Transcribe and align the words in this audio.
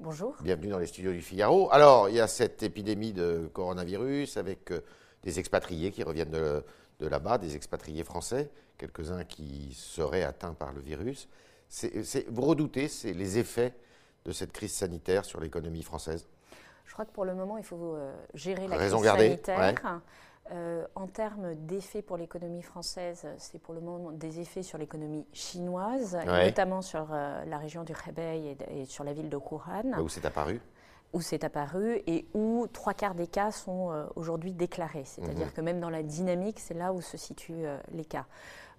Bonjour. 0.00 0.36
Bienvenue 0.42 0.68
dans 0.68 0.78
les 0.78 0.86
studios 0.86 1.12
du 1.12 1.22
Figaro. 1.22 1.68
Alors, 1.72 2.08
il 2.08 2.14
y 2.14 2.20
a 2.20 2.26
cette 2.28 2.62
épidémie 2.62 3.12
de 3.12 3.50
coronavirus 3.52 4.36
avec 4.36 4.70
euh, 4.70 4.80
des 5.22 5.38
expatriés 5.38 5.90
qui 5.90 6.02
reviennent 6.02 6.30
de, 6.30 6.62
de 7.00 7.06
là-bas, 7.06 7.38
des 7.38 7.56
expatriés 7.56 8.04
français, 8.04 8.50
quelques-uns 8.78 9.24
qui 9.24 9.74
seraient 9.74 10.22
atteints 10.22 10.54
par 10.54 10.72
le 10.72 10.80
virus. 10.80 11.28
Vous 12.28 12.42
redoutez 12.42 12.88
les 13.04 13.38
effets 13.38 13.74
de 14.24 14.32
cette 14.32 14.52
crise 14.52 14.72
sanitaire 14.72 15.24
sur 15.24 15.40
l'économie 15.40 15.82
française? 15.82 16.26
Je 16.84 16.92
crois 16.92 17.04
que 17.04 17.12
pour 17.12 17.24
le 17.24 17.34
moment, 17.34 17.58
il 17.58 17.64
faut 17.64 17.96
euh, 17.96 18.14
gérer 18.34 18.68
la 18.68 18.76
Raison 18.76 18.98
crise 18.98 19.06
gardée, 19.06 19.28
sanitaire. 19.44 20.00
Euh, 20.52 20.86
en 20.94 21.06
termes 21.08 21.54
d'effets 21.54 22.02
pour 22.02 22.16
l'économie 22.16 22.62
française, 22.62 23.26
c'est 23.38 23.60
pour 23.60 23.74
le 23.74 23.80
moment 23.80 24.12
des 24.12 24.38
effets 24.38 24.62
sur 24.62 24.78
l'économie 24.78 25.26
chinoise, 25.32 26.16
et 26.22 26.46
notamment 26.46 26.82
sur 26.82 27.08
euh, 27.12 27.44
la 27.46 27.58
région 27.58 27.82
du 27.82 27.92
Hebei 28.06 28.56
et, 28.70 28.84
sur 28.84 29.02
la 29.02 29.12
ville 29.12 29.28
de 29.28 29.36
Wuhan, 29.36 29.90
là 29.90 30.02
où 30.02 30.08
c'est 30.08 30.24
apparu 30.24 30.60
où 31.12 31.20
c'est 31.20 31.44
apparu 31.44 32.02
et 32.06 32.26
où 32.34 32.66
trois 32.72 32.92
quarts 32.92 33.14
des 33.14 33.28
cas 33.28 33.50
sont 33.50 33.90
euh, 33.90 34.04
aujourd'hui 34.16 34.52
déclarés. 34.52 35.04
C'est-à-dire 35.04 35.46
Mhm. 35.46 35.52
que 35.52 35.60
même 35.62 35.80
dans 35.80 35.88
la 35.88 36.02
dynamique, 36.02 36.58
c'est 36.60 36.74
là 36.74 36.92
où 36.92 37.00
se 37.00 37.16
situent 37.16 37.64
les 37.92 38.04
cas. 38.04 38.26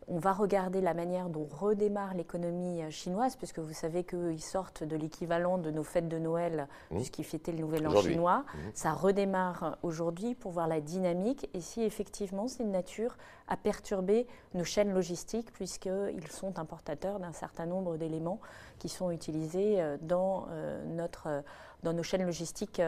On 0.09 0.20
va 0.20 0.31
regarder 0.31 0.79
la 0.79 0.93
manière 0.93 1.27
dont 1.27 1.45
redémarre 1.52 2.13
l'économie 2.13 2.81
euh, 2.81 2.89
chinoise, 2.89 3.35
puisque 3.35 3.59
vous 3.59 3.73
savez 3.73 4.05
qu'ils 4.05 4.41
sortent 4.41 4.83
de 4.83 4.95
l'équivalent 4.95 5.57
de 5.57 5.70
nos 5.70 5.83
fêtes 5.83 6.07
de 6.07 6.17
Noël, 6.17 6.67
Mhm. 6.91 6.97
puisqu'ils 6.97 7.25
fêtaient 7.25 7.52
le 7.52 7.59
Nouvel 7.59 7.85
An 7.88 8.02
chinois. 8.02 8.45
Mhm. 8.53 8.71
Ça 8.73 8.93
redémarre 8.93 9.77
aujourd'hui 9.83 10.33
pour 10.33 10.52
voir 10.53 10.67
la 10.67 10.80
dynamique 10.80 11.49
et 11.53 11.59
si 11.59 11.81
effectivement 11.83 12.47
c'est 12.47 12.63
de 12.63 12.70
nature 12.70 13.17
à 13.49 13.57
perturber 13.57 14.27
nos 14.53 14.63
chaînes 14.63 14.93
logistiques, 14.93 15.52
puisqu'ils 15.52 16.27
sont 16.30 16.58
importateurs 16.58 17.19
d'un 17.19 17.33
certain 17.33 17.66
nombre 17.66 17.97
d'éléments 17.97 18.39
qui 18.80 18.88
sont 18.88 19.11
utilisés 19.11 19.81
euh, 19.81 19.97
dans, 20.02 20.47
notre, 20.85 21.27
euh, 21.27 21.41
dans 21.83 21.91
nos 21.91 22.03
chaînes 22.03 22.25
logistiques 22.25 22.81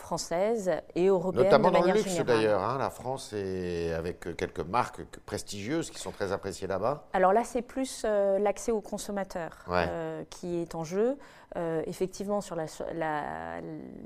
françaises 0.00 0.70
et 0.94 1.06
européennes 1.06 1.44
Notamment 1.44 1.70
de 1.70 1.74
dans 1.74 1.82
le 1.84 1.92
luxe 1.92 2.16
d'ailleurs. 2.24 2.62
hein. 2.62 2.78
La 2.78 2.90
France 2.90 3.32
est 3.32 3.92
avec 3.92 4.26
euh, 4.26 4.34
quelques 4.34 4.60
marques 4.60 5.00
prestigieuses 5.26 5.90
qui 5.90 5.98
sont 5.98 6.10
très 6.10 6.32
appréciées 6.32 6.66
là-bas. 6.66 7.04
Alors 7.12 7.32
là, 7.32 7.42
c'est 7.44 7.62
plus 7.62 8.02
euh, 8.04 8.38
l'accès 8.38 8.72
aux 8.72 8.80
consommateurs 8.80 9.56
Ouais. 9.68 9.86
euh, 9.88 10.22
qui 10.30 10.60
est 10.62 10.74
en 10.74 10.84
jeu. 10.84 11.16
Euh, 11.56 11.82
effectivement, 11.86 12.40
sur 12.40 12.54
la, 12.54 12.66
la- 12.94 13.60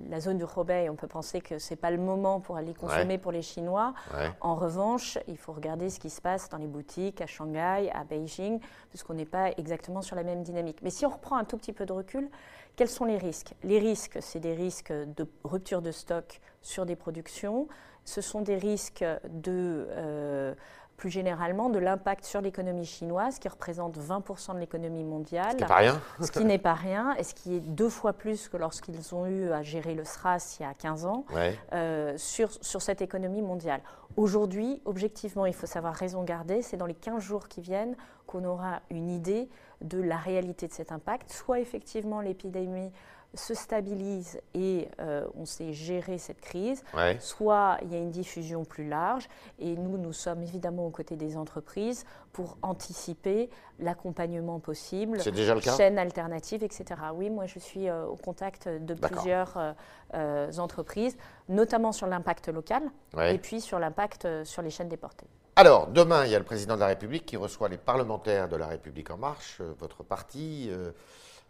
la 0.09 0.21
zone 0.21 0.39
du 0.39 0.45
Rebais, 0.45 0.89
on 0.89 0.97
peut 0.97 1.07
penser 1.07 1.43
que 1.43 1.59
ce 1.59 1.73
n'est 1.75 1.77
pas 1.77 1.91
le 1.91 1.99
moment 1.99 2.41
pour 2.41 2.57
aller 2.57 2.73
consommer 2.73 3.19
pour 3.19 3.33
les 3.33 3.43
Chinois. 3.43 3.93
Ouais. 4.15 4.31
En 4.41 4.55
revanche, 4.55 5.19
il 5.29 5.37
faut 5.37 5.53
regarder 5.53 5.91
ce 5.91 6.01
qui 6.01 6.09
se 6.09 6.23
passe 6.23 6.49
dans 6.49 6.57
les 6.57 6.67
boutiques 6.67 7.21
à 7.21 7.27
Shanghai, 7.27 7.91
à 7.93 8.05
Beijing, 8.05 8.61
puisqu'on 8.89 9.13
n'est 9.15 9.27
pas 9.27 9.51
exactement 9.59 10.01
sur 10.01 10.17
la 10.17 10.23
même 10.23 10.43
dynamique. 10.43 10.79
Mais 10.83 10.89
si 10.89 11.05
on 11.05 11.11
reprend 11.11 11.37
un 11.37 11.45
tout 11.45 11.59
petit 11.59 11.75
peu 11.75 11.85
de 11.85 11.93
recul, 11.93 12.31
quels 12.77 12.89
sont 12.89 13.05
les 13.05 13.19
risques? 13.19 13.53
Les 13.63 13.79
risques, 13.79 14.19
c'est 14.23 14.41
des 14.41 14.55
risques 14.55 14.93
de 14.93 15.29
rupture 15.45 15.83
de 15.83 15.93
stock 15.93 16.41
sur 16.63 16.87
des 16.87 16.97
productions. 16.97 17.69
Ce 18.07 18.21
sont 18.21 18.41
des 18.41 18.57
risques 18.57 19.05
de, 19.29 19.87
euh, 19.91 20.55
plus 20.97 21.11
généralement, 21.11 21.69
de 21.71 21.79
l'impact 21.79 22.25
sur 22.25 22.41
l'économie 22.41 22.85
chinoise, 22.87 23.39
qui 23.39 23.49
représente 23.49 23.99
20% 23.99 24.55
de 24.55 24.61
l'économie 24.61 25.05
mondiale 25.05 25.57
C'est 25.59 25.67
pas 25.67 25.77
rien. 25.77 26.01
ce 26.21 26.31
qui 26.31 26.45
n'est 26.45 26.59
pas 26.59 26.75
rien, 26.75 27.15
et 27.17 27.25
ce 27.25 27.35
qui 27.35 27.57
est 27.57 27.61
deux 27.61 27.89
fois 27.89 28.13
plus 28.13 28.49
que 28.49 28.57
lorsqu'ils 28.57 29.15
ont 29.15 29.27
eu 29.27 29.51
à 29.51 29.63
gérer 29.63 29.95
le 29.95 30.05
SRAS 30.05 30.57
il 30.59 30.63
y 30.63 30.67
a 30.67 30.75
15 30.75 31.07
ans, 31.07 31.25
Ouais. 31.35 31.59
euh, 31.73 32.15
sur, 32.17 32.51
sur 32.63 32.81
cette 32.81 33.03
économie 33.03 33.43
mondiale. 33.43 33.81
Aujourd'hui, 34.17 34.81
objectivement, 34.85 35.47
il 35.47 35.55
faut 35.55 35.67
savoir 35.67 35.95
raison 35.95 36.23
garder, 36.23 36.63
c'est 36.63 36.77
dans 36.77 36.87
les 36.87 36.95
15 36.95 37.21
jours 37.23 37.49
qui 37.49 37.61
viennent 37.61 37.97
qu'on 38.27 38.45
aura 38.45 38.81
une 38.91 39.11
idée 39.11 39.49
de 39.81 40.01
la 40.01 40.17
réalité 40.17 40.69
de 40.69 40.73
cet 40.73 40.93
impact. 40.93 41.33
Soit 41.33 41.59
effectivement 41.61 42.21
l'épidémie 42.21 42.91
se 43.35 43.55
stabilise 43.55 44.41
et 44.55 44.89
euh, 45.01 45.27
on 45.37 45.45
sait 45.45 45.73
gérer 45.73 46.19
cette 46.19 46.41
crise, 46.41 46.83
Ouais. 46.95 47.17
soit 47.21 47.79
il 47.83 47.93
y 47.93 47.95
a 47.95 47.99
une 47.99 48.11
diffusion 48.11 48.65
plus 48.65 48.89
large 48.89 49.29
et 49.59 49.77
nous, 49.77 49.99
nous 49.99 50.13
sommes 50.13 50.43
évidemment 50.43 50.87
aux 50.87 50.91
côtés 50.91 51.17
des 51.17 51.37
entreprises 51.37 52.05
pour 52.33 52.57
anticiper 52.63 53.51
l'accompagnement 53.79 54.59
possible, 54.61 55.21
C'est 55.21 55.31
déjà 55.33 55.55
le 55.55 55.61
cas 55.61 55.77
chaînes 55.77 55.99
alternatives, 55.99 56.63
etc. 56.63 56.85
Oui, 57.15 57.31
moi 57.31 57.47
je 57.47 57.59
suis 57.59 57.89
euh, 57.89 58.07
au 58.07 58.17
contact 58.17 58.69
de 58.69 58.95
plusieurs 58.95 59.75
euh, 60.15 60.53
entreprises, 60.59 61.17
notamment 61.49 61.93
sur 61.93 62.07
l'impact 62.07 62.49
local 62.49 62.83
Ouais. 63.17 63.35
et 63.35 63.39
puis 63.39 63.61
sur 63.61 63.79
l'impact 63.79 64.27
sur 64.45 64.63
les 64.63 64.71
chaînes 64.71 64.89
déportées. 64.89 65.27
Alors, 65.57 65.87
demain, 65.87 66.25
il 66.25 66.33
y 66.33 66.35
a 66.35 66.39
le 66.39 66.45
président 66.45 66.75
de 66.75 66.81
la 66.81 66.89
République 66.89 67.27
qui 67.27 67.37
reçoit 67.37 67.69
les 67.69 67.77
parlementaires 67.77 68.49
de 68.49 68.57
la 68.57 68.67
République 68.67 69.11
En 69.13 69.17
Marche, 69.19 69.61
votre 69.79 70.03
parti, 70.03 70.69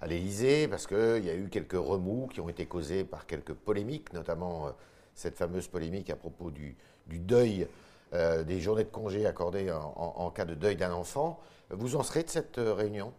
à 0.01 0.07
l'Élysée, 0.07 0.69
parce 0.69 0.87
qu'il 0.87 1.25
y 1.25 1.31
a 1.31 1.35
eu 1.35 1.49
quelques 1.49 1.73
remous 1.73 2.29
qui 2.33 2.41
ont 2.41 2.49
été 2.49 2.67
causés 2.67 3.05
par 3.05 3.27
quelques 3.27 3.55
polémiques, 3.55 4.13
notamment 4.13 4.67
euh, 4.67 4.71
cette 5.15 5.37
fameuse 5.37 5.69
polémique 5.69 6.11
à 6.11 6.17
propos 6.17 6.51
du, 6.51 6.77
du 7.07 7.19
deuil, 7.19 7.67
euh, 8.13 8.43
des 8.45 8.61
journées 8.61 8.85
de 8.85 8.91
congé 8.91 9.27
accordées 9.27 9.71
en, 9.73 9.93
en- 9.97 10.15
en 10.25 10.31
cas 10.31 10.45
de 10.45 10.55
deuil 10.55 10.77
d'un 10.77 10.93
enfant. 10.93 11.39
Vous 11.71 11.97
en 11.97 12.03
serez 12.03 12.23
de 12.25 12.29
cette 12.31 12.59
euh, 12.59 12.75
réunion? 12.75 13.13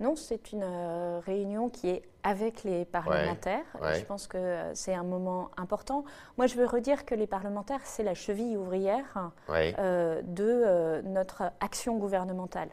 Non, 0.00 0.16
c'est 0.16 0.50
une 0.50 0.64
euh, 0.64 1.20
réunion 1.24 1.68
qui 1.68 1.88
est 1.88 2.02
avec 2.24 2.64
les 2.64 2.84
parlementaires. 2.84 3.62
ouais. 3.80 4.00
Je 4.00 4.04
pense 4.04 4.26
que 4.26 4.36
euh, 4.38 4.74
c'est 4.74 4.92
un 4.94 5.04
moment 5.04 5.50
important. 5.56 6.04
Moi, 6.36 6.48
je 6.48 6.56
veux 6.56 6.66
redire 6.66 7.04
que 7.04 7.14
les 7.14 7.28
parlementaires, 7.28 7.80
c'est 7.84 8.02
la 8.02 8.14
cheville 8.14 8.56
ouvrière 8.56 9.30
euh, 9.78 10.20
de 10.24 11.00
notre 11.06 11.44
action 11.60 11.96
gouvernementale. 11.96 12.70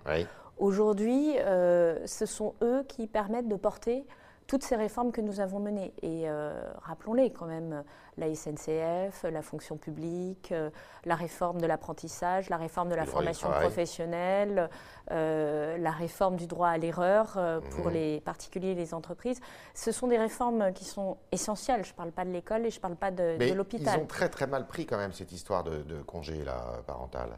Aujourd'hui, 0.65 1.33
euh, 1.39 1.97
ce 2.05 2.27
sont 2.27 2.53
eux 2.61 2.83
qui 2.87 3.07
permettent 3.07 3.47
de 3.47 3.55
porter 3.55 4.05
toutes 4.45 4.61
ces 4.63 4.75
réformes 4.75 5.11
que 5.11 5.19
nous 5.21 5.39
avons 5.39 5.59
menées. 5.59 5.91
Et 6.03 6.29
euh, 6.29 6.53
rappelons-les 6.83 7.31
quand 7.31 7.47
même, 7.47 7.83
la 8.17 8.27
SNCF, 8.35 9.23
la 9.23 9.41
fonction 9.41 9.77
publique, 9.77 10.51
euh, 10.51 10.69
la 11.05 11.15
réforme 11.15 11.59
de 11.61 11.65
l'apprentissage, 11.65 12.47
la 12.51 12.57
réforme 12.57 12.89
de 12.89 12.95
la 12.95 13.05
Le 13.05 13.09
formation 13.09 13.49
professionnelle, 13.49 14.69
euh, 15.09 15.79
la 15.79 15.89
réforme 15.91 16.35
du 16.35 16.45
droit 16.45 16.67
à 16.67 16.77
l'erreur 16.77 17.39
pour 17.71 17.87
Mhm. 17.87 17.93
les 17.93 18.19
particuliers 18.21 18.71
et 18.71 18.75
les 18.75 18.93
entreprises. 18.93 19.39
Ce 19.73 19.91
sont 19.91 20.05
des 20.07 20.17
réformes 20.19 20.73
qui 20.73 20.85
sont 20.85 21.17
essentielles. 21.31 21.83
Je 21.85 21.91
ne 21.93 21.95
parle 21.95 22.11
pas 22.11 22.23
de 22.25 22.29
l'école 22.31 22.67
et 22.67 22.69
je 22.69 22.77
ne 22.77 22.81
parle 22.81 22.97
pas 22.97 23.09
de, 23.09 23.37
de 23.37 23.45
ils 23.45 23.55
l'hôpital. 23.55 23.99
ont 23.99 24.05
très 24.05 24.29
très 24.29 24.45
mal 24.45 24.67
pris 24.67 24.85
quand 24.85 24.97
même 24.97 25.13
cette 25.13 25.31
histoire 25.31 25.63
de, 25.63 25.81
de 25.81 26.03
congé 26.03 26.43
là, 26.43 26.61
parental. 26.85 27.29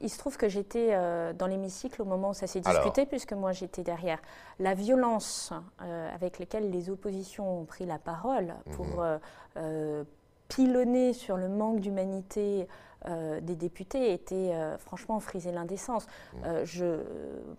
Il 0.00 0.10
se 0.10 0.18
trouve 0.18 0.36
que 0.36 0.48
j'étais 0.48 0.88
euh, 0.92 1.32
dans 1.32 1.46
l'hémicycle 1.46 2.00
au 2.02 2.04
moment 2.04 2.30
où 2.30 2.34
ça 2.34 2.46
s'est 2.46 2.60
Alors. 2.64 2.82
discuté, 2.82 3.06
puisque 3.06 3.32
moi 3.32 3.52
j'étais 3.52 3.82
derrière. 3.82 4.18
La 4.58 4.74
violence 4.74 5.52
euh, 5.82 6.14
avec 6.14 6.38
laquelle 6.38 6.70
les 6.70 6.88
oppositions 6.90 7.60
ont 7.60 7.64
pris 7.64 7.84
la 7.86 7.98
parole 7.98 8.54
pour 8.76 8.86
Mhm. 8.86 9.20
euh, 9.56 10.04
pilonner 10.48 11.12
sur 11.12 11.36
le 11.36 11.48
manque 11.48 11.80
d'humanité 11.80 12.66
des 13.42 13.54
députés 13.54 14.12
était 14.12 14.52
franchement 14.78 15.20
friser 15.20 15.52
l'indécence. 15.52 16.06
Mhm. 16.34 16.64
Je 16.64 17.00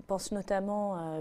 pense 0.08 0.32
notamment 0.34 0.96
à 0.96 1.18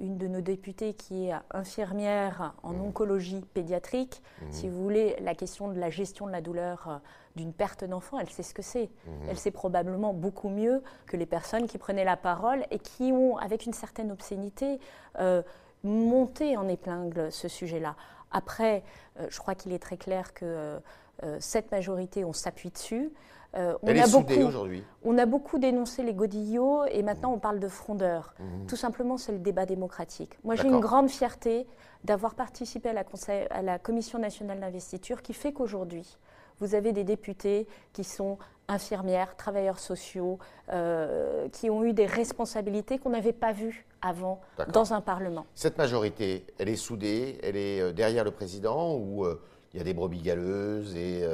une 0.00 0.18
de 0.18 0.28
nos 0.28 0.40
députées 0.40 0.94
qui 0.94 1.28
est 1.28 1.32
infirmière 1.50 2.54
en 2.62 2.72
Mhm. 2.74 2.82
oncologie 2.86 3.44
pédiatrique. 3.54 4.22
Mhm. 4.42 4.52
Si 4.52 4.68
vous 4.68 4.82
voulez, 4.82 5.16
la 5.20 5.34
question 5.34 5.68
de 5.68 5.78
la 5.78 5.90
gestion 5.90 6.26
de 6.26 6.32
la 6.32 6.40
douleur 6.40 6.88
euh, 6.88 6.96
d'une 7.36 7.52
perte 7.52 7.84
d'enfant, 7.84 8.18
elle 8.18 8.28
sait 8.30 8.42
ce 8.42 8.54
que 8.54 8.62
c'est. 8.62 8.90
Mhm. 9.06 9.12
Elle 9.30 9.38
sait 9.38 9.50
probablement 9.50 10.12
beaucoup 10.12 10.48
mieux 10.50 10.82
que 11.06 11.16
les 11.16 11.26
personnes 11.26 11.66
qui 11.66 11.78
prenaient 11.78 12.04
la 12.04 12.16
parole 12.16 12.64
et 12.70 12.78
qui 12.78 13.12
ont, 13.12 13.36
avec 13.38 13.66
une 13.66 13.72
certaine 13.72 14.12
obscénité, 14.12 14.78
euh, 15.18 15.42
monté 15.82 16.56
en 16.56 16.68
épingle 16.68 17.30
ce 17.32 17.48
sujet-là. 17.48 17.96
Après, 18.30 18.82
euh, 19.20 19.26
je 19.30 19.38
crois 19.38 19.54
qu'il 19.54 19.72
est 19.72 19.78
très 19.78 19.96
clair 19.96 20.32
que 20.34 20.44
euh, 20.44 20.78
euh, 21.22 21.36
cette 21.40 21.70
majorité, 21.70 22.24
on 22.24 22.32
s'appuie 22.32 22.70
dessus. 22.70 23.12
Euh, 23.56 23.74
on, 23.82 23.86
Elle 23.88 24.00
a 24.00 24.06
beaucoup, 24.08 24.32
aujourd'hui. 24.34 24.82
on 25.04 25.16
a 25.18 25.26
beaucoup 25.26 25.58
dénoncé 25.58 26.02
les 26.02 26.14
godillots 26.14 26.84
et 26.86 27.02
maintenant 27.02 27.32
on 27.32 27.38
parle 27.38 27.60
de 27.60 27.68
frondeurs. 27.68 28.34
Mhm. 28.38 28.66
Tout 28.66 28.76
simplement, 28.76 29.16
c'est 29.16 29.32
le 29.32 29.38
débat 29.38 29.64
démocratique. 29.66 30.38
Moi, 30.42 30.56
j'ai 30.56 30.66
une 30.68 30.80
grande 30.80 31.08
fierté 31.08 31.66
d'avoir 32.02 32.34
participé 32.34 32.88
à 32.88 32.92
la, 32.92 33.04
conseil- 33.04 33.46
à 33.50 33.62
la 33.62 33.78
Commission 33.78 34.18
nationale 34.18 34.60
d'investiture 34.60 35.22
qui 35.22 35.32
fait 35.34 35.52
qu'aujourd'hui, 35.52 36.18
vous 36.60 36.74
avez 36.74 36.92
des 36.92 37.04
députés 37.04 37.66
qui 37.92 38.04
sont 38.04 38.38
infirmières, 38.68 39.36
travailleurs 39.36 39.78
sociaux, 39.78 40.38
euh, 40.72 41.48
qui 41.50 41.68
ont 41.70 41.84
eu 41.84 41.92
des 41.92 42.06
responsabilités 42.06 42.98
qu'on 42.98 43.10
n'avait 43.10 43.32
pas 43.32 43.52
vues 43.52 43.86
avant 44.02 44.40
dans 44.72 44.94
un 44.94 45.00
Parlement. 45.00 45.46
Cette 45.54 45.78
majorité, 45.78 46.46
elle 46.58 46.68
est 46.68 46.76
soudée, 46.76 47.38
elle 47.42 47.56
est 47.56 47.80
euh, 47.80 47.92
derrière 47.92 48.24
le 48.24 48.30
président 48.30 48.94
ou 48.96 49.24
euh, 49.24 49.40
il 49.72 49.78
y 49.78 49.80
a 49.80 49.84
des 49.84 49.94
brebis 49.94 50.22
galeuses 50.22 50.94
et 50.96 51.26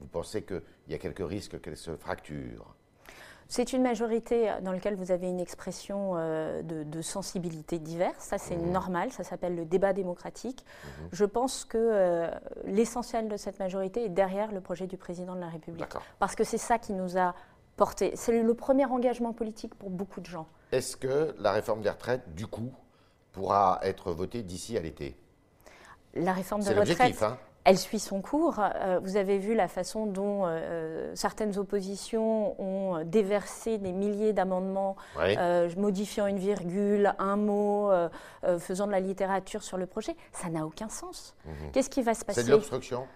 vous 0.00 0.06
pensez 0.06 0.42
qu'il 0.90 0.96
y 0.96 1.08
a 1.08 1.12
quelques 1.12 1.28
risques 1.28 1.60
qu'elle 1.60 1.76
se 1.76 1.96
fracture 1.96 2.74
C'est 3.48 3.72
une 3.72 3.82
majorité 3.82 4.50
dans 4.62 4.72
laquelle 4.72 4.94
vous 4.96 5.10
avez 5.12 5.28
une 5.28 5.40
expression 5.40 6.12
euh, 6.16 6.62
de, 6.62 6.82
de 6.84 7.02
sensibilités 7.02 7.78
diverses. 7.78 8.24
Ça, 8.24 8.38
c'est 8.38 8.56
Mhm. 8.56 8.72
normal. 8.72 9.12
Ça 9.12 9.24
s'appelle 9.24 9.54
le 9.56 9.64
débat 9.64 9.92
démocratique. 9.92 10.64
Mhm. 10.84 11.08
Je 11.12 11.24
pense 11.24 11.64
que 11.64 11.78
euh, 11.78 12.30
l'essentiel 12.64 13.28
de 13.28 13.36
cette 13.36 13.58
majorité 13.58 14.04
est 14.04 14.08
derrière 14.08 14.52
le 14.52 14.60
projet 14.60 14.86
du 14.86 14.96
président 14.96 15.34
de 15.34 15.40
la 15.40 15.48
République. 15.48 15.86
Parce 16.18 16.34
que 16.34 16.44
c'est 16.44 16.58
ça 16.58 16.78
qui 16.78 16.92
nous 16.92 17.16
a 17.18 17.34
porté. 17.76 18.12
C'est 18.16 18.40
le 18.42 18.54
premier 18.54 18.84
engagement 18.86 19.32
politique 19.32 19.74
pour 19.76 19.90
beaucoup 19.90 20.20
de 20.20 20.26
gens. 20.26 20.46
Est-ce 20.72 20.96
que 20.96 21.34
la 21.38 21.52
réforme 21.52 21.82
des 21.82 21.90
retraites, 21.90 22.34
du 22.34 22.46
coup, 22.46 22.72
pourra 23.32 23.78
être 23.82 24.12
votée 24.12 24.42
d'ici 24.42 24.76
à 24.76 24.80
l'été? 24.80 25.16
La 26.14 26.32
réforme 26.32 26.62
de 26.62 26.68
retraite, 26.68 26.88
l'objectif. 26.88 27.22
Hein. 27.22 27.38
Elle 27.70 27.78
suit 27.78 28.00
son 28.00 28.20
cours. 28.20 28.56
Euh, 28.58 28.98
vous 29.02 29.16
avez 29.16 29.38
vu 29.38 29.54
la 29.54 29.68
façon 29.68 30.06
dont 30.06 30.42
euh, 30.44 31.12
certaines 31.14 31.56
oppositions 31.56 32.60
ont 32.60 33.04
déversé 33.04 33.78
des 33.78 33.92
milliers 33.92 34.32
d'amendements, 34.32 34.96
euh, 35.18 35.70
modifiant 35.76 36.26
une 36.26 36.38
virgule, 36.38 37.14
un 37.20 37.36
mot, 37.36 37.90
euh, 37.92 38.08
euh, 38.44 38.58
faisant 38.58 38.88
de 38.88 38.92
la 38.92 38.98
littérature 38.98 39.62
sur 39.62 39.76
le 39.76 39.86
projet. 39.86 40.16
Ça 40.32 40.48
n'a 40.48 40.66
aucun 40.66 40.88
sens. 40.88 41.36
Qu'est-ce 41.72 41.90
qui 41.90 42.02
va 42.02 42.14
se 42.14 42.24
passer 42.24 42.40
Mhm. 42.40 42.44
C'est 42.44 42.50
de 42.50 42.56
l'obstruction. 42.56 43.06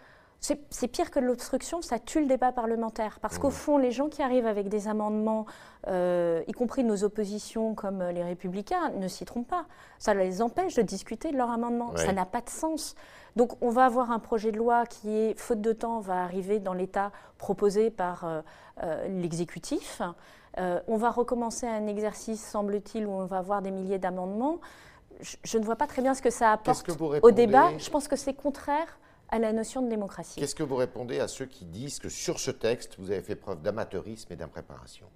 C'est 0.68 0.88
pire 0.88 1.10
que 1.10 1.20
l'obstruction, 1.20 1.80
ça 1.80 1.98
tue 1.98 2.20
le 2.20 2.26
débat 2.26 2.52
parlementaire. 2.52 3.18
Parce 3.20 3.38
qu'au 3.38 3.48
fond, 3.48 3.78
les 3.78 3.90
gens 3.90 4.08
qui 4.08 4.22
arrivent 4.22 4.46
avec 4.46 4.68
des 4.68 4.88
amendements, 4.88 5.46
euh, 5.86 6.42
y 6.46 6.52
compris 6.52 6.84
nos 6.84 7.02
oppositions 7.02 7.74
comme 7.74 8.02
les 8.02 8.22
républicains, 8.22 8.90
ne 8.90 9.08
s'y 9.08 9.24
trompent 9.24 9.48
pas. 9.48 9.64
Ça 9.98 10.12
les 10.12 10.42
empêche 10.42 10.74
de 10.74 10.82
discuter 10.82 11.32
de 11.32 11.38
leurs 11.38 11.50
amendements. 11.50 11.92
Ouais. 11.92 12.04
Ça 12.04 12.12
n'a 12.12 12.26
pas 12.26 12.42
de 12.42 12.50
sens. 12.50 12.94
Donc 13.36 13.52
on 13.62 13.70
va 13.70 13.86
avoir 13.86 14.10
un 14.10 14.18
projet 14.18 14.52
de 14.52 14.58
loi 14.58 14.84
qui 14.84 15.16
est, 15.16 15.38
faute 15.38 15.62
de 15.62 15.72
temps, 15.72 16.00
va 16.00 16.22
arriver 16.22 16.58
dans 16.58 16.74
l'état 16.74 17.10
proposé 17.38 17.88
par 17.90 18.24
euh, 18.24 18.42
euh, 18.82 19.08
l'exécutif. 19.08 20.02
On 20.86 20.96
va 20.96 21.10
recommencer 21.10 21.66
un 21.66 21.86
exercice, 21.86 22.44
semble-t-il, 22.44 23.06
où 23.06 23.10
on 23.10 23.24
va 23.24 23.38
avoir 23.38 23.62
des 23.62 23.72
milliers 23.72 23.98
d'amendements. 23.98 24.60
Je, 25.20 25.36
je 25.42 25.58
ne 25.58 25.64
vois 25.64 25.74
pas 25.74 25.86
très 25.86 26.02
bien 26.02 26.14
ce 26.14 26.22
que 26.22 26.30
ça 26.30 26.52
apporte 26.52 26.82
que 26.82 26.92
au 27.22 27.30
débat. 27.30 27.76
Je 27.78 27.90
pense 27.90 28.08
que 28.08 28.14
c'est 28.14 28.34
contraire 28.34 28.98
à 29.34 29.38
la 29.40 29.52
notion 29.52 29.82
de 29.82 29.88
démocratie. 29.88 30.38
Qu'est-ce 30.38 30.54
que 30.54 30.62
vous 30.62 30.76
répondez 30.76 31.18
à 31.18 31.26
ceux 31.26 31.46
qui 31.46 31.64
disent 31.64 31.98
que 31.98 32.08
sur 32.08 32.38
ce 32.38 32.52
texte, 32.52 32.94
vous 33.00 33.10
avez 33.10 33.20
fait 33.20 33.34
preuve 33.34 33.62
d'amateurisme 33.62 34.32
et 34.32 34.36
d'impréparation? 34.36 35.06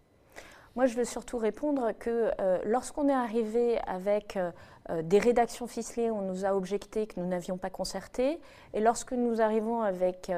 Moi, 0.75 0.87
je 0.87 0.97
veux 0.97 1.05
surtout 1.05 1.39
répondre 1.39 1.93
que 1.97 2.33
euh, 2.41 2.59
lorsqu'on 2.65 3.09
est 3.09 3.15
arrivé 3.15 3.79
avec 3.87 4.37
euh, 4.37 4.51
euh, 4.91 5.03
des 5.03 5.21
rédactions 5.21 5.69
ficelées, 5.69 6.11
on 6.11 6.23
nous 6.23 6.45
a 6.45 6.57
objecté 6.57 7.07
que 7.07 7.21
nous 7.21 7.27
n'avions 7.27 7.59
pas 7.59 7.71
concerté. 7.71 8.41
Et 8.75 8.81
lorsque 8.81 9.13
nous 9.13 9.41
arrivons 9.41 9.83
avec 9.83 10.33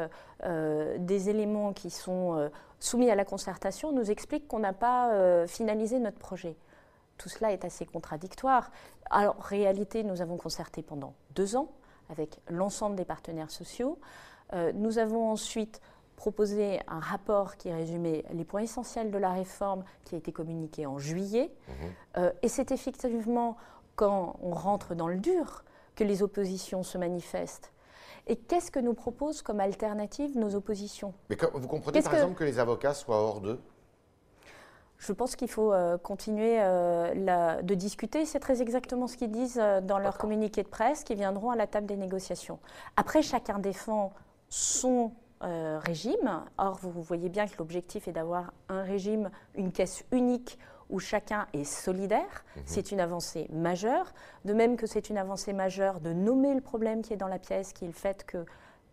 euh, 0.44 0.98
des 0.98 1.30
éléments 1.30 1.72
qui 1.72 1.88
sont 1.88 2.50
soumis 2.80 3.10
à 3.10 3.14
la 3.14 3.24
concertation, 3.24 3.88
on 3.88 3.92
nous 3.92 4.10
explique 4.10 4.46
qu'on 4.46 4.58
n'a 4.58 4.74
pas 4.74 5.46
finalisé 5.46 5.98
notre 6.00 6.18
projet. 6.18 6.54
Tout 7.16 7.30
cela 7.30 7.52
est 7.52 7.64
assez 7.64 7.86
contradictoire. 7.86 8.70
Alors, 9.10 9.36
en 9.38 9.42
réalité, 9.42 10.04
nous 10.04 10.20
avons 10.20 10.36
concerté 10.36 10.82
pendant 10.82 11.14
deux 11.34 11.56
ans 11.56 11.70
avec 12.10 12.40
l'ensemble 12.48 12.96
des 12.96 13.04
partenaires 13.04 13.50
sociaux. 13.50 13.98
Euh, 14.52 14.72
nous 14.74 14.98
avons 14.98 15.30
ensuite 15.30 15.80
proposé 16.16 16.80
un 16.88 17.00
rapport 17.00 17.56
qui 17.56 17.72
résumait 17.72 18.24
les 18.32 18.44
points 18.44 18.60
essentiels 18.62 19.10
de 19.10 19.16
la 19.18 19.32
réforme 19.32 19.84
qui 20.04 20.14
a 20.16 20.18
été 20.18 20.32
communiqué 20.32 20.84
en 20.86 20.98
juillet. 20.98 21.50
Euh, 22.16 22.30
et 22.42 22.48
c'est 22.48 22.72
effectivement 22.72 23.56
quand 23.96 24.36
on 24.42 24.50
rentre 24.50 24.94
dans 24.94 25.08
le 25.08 25.16
dur 25.16 25.64
que 25.94 26.04
les 26.04 26.22
oppositions 26.22 26.82
se 26.82 26.98
manifestent. 26.98 27.72
Et 28.26 28.36
qu'est-ce 28.36 28.70
que 28.70 28.78
nous 28.80 28.94
proposent 28.94 29.40
comme 29.42 29.60
alternative 29.60 30.36
nos 30.38 30.54
oppositions? 30.54 31.14
Mais 31.30 31.36
vous 31.54 31.66
comprenez 31.68 32.02
par 32.02 32.12
que- 32.12 32.16
exemple 32.16 32.34
que 32.38 32.44
les 32.44 32.58
avocats 32.58 32.94
soient 32.94 33.16
hors 33.16 33.40
d'eux? 33.40 33.58
Je 35.00 35.12
pense 35.14 35.34
qu'il 35.34 35.48
faut 35.50 35.72
euh, 35.72 35.96
continuer 35.96 36.58
euh, 36.60 37.12
la- 37.14 37.62
de 37.62 37.74
discuter. 37.74 38.26
C'est 38.26 38.38
très 38.38 38.60
exactement 38.60 39.06
ce 39.06 39.16
qu'ils 39.16 39.30
disent 39.30 39.58
euh, 39.60 39.80
dans 39.80 39.98
leur 39.98 40.18
communiqué 40.18 40.62
de 40.62 40.68
presse, 40.68 41.04
qui 41.04 41.14
viendront 41.14 41.50
à 41.50 41.56
la 41.56 41.66
table 41.66 41.86
des 41.86 41.96
négociations. 41.96 42.58
Après, 42.96 43.22
chacun 43.22 43.58
défend 43.58 44.12
son 44.48 45.10
régime. 45.40 46.42
Or, 46.58 46.78
vous, 46.82 46.90
vous 46.90 47.00
voyez 47.00 47.30
bien 47.30 47.46
que 47.46 47.56
l'objectif 47.58 48.06
est 48.08 48.12
d'avoir 48.12 48.52
un 48.68 48.82
régime, 48.82 49.30
une 49.54 49.72
caisse 49.72 50.04
unique 50.12 50.58
où 50.90 50.98
chacun 50.98 51.46
est 51.54 51.64
solidaire. 51.64 52.44
C'est 52.66 52.92
une 52.92 53.00
avancée 53.00 53.46
majeure. 53.50 54.12
De 54.44 54.52
même 54.52 54.76
que 54.76 54.86
c'est 54.86 55.08
une 55.08 55.16
avancée 55.16 55.54
majeure 55.54 56.00
de 56.00 56.12
nommer 56.12 56.52
le 56.54 56.60
problème 56.60 57.00
qui 57.00 57.14
est 57.14 57.16
dans 57.16 57.26
la 57.26 57.38
pièce, 57.38 57.72
qui 57.72 57.84
est 57.86 57.88
le 57.88 57.94
fait 57.94 58.26
que 58.26 58.44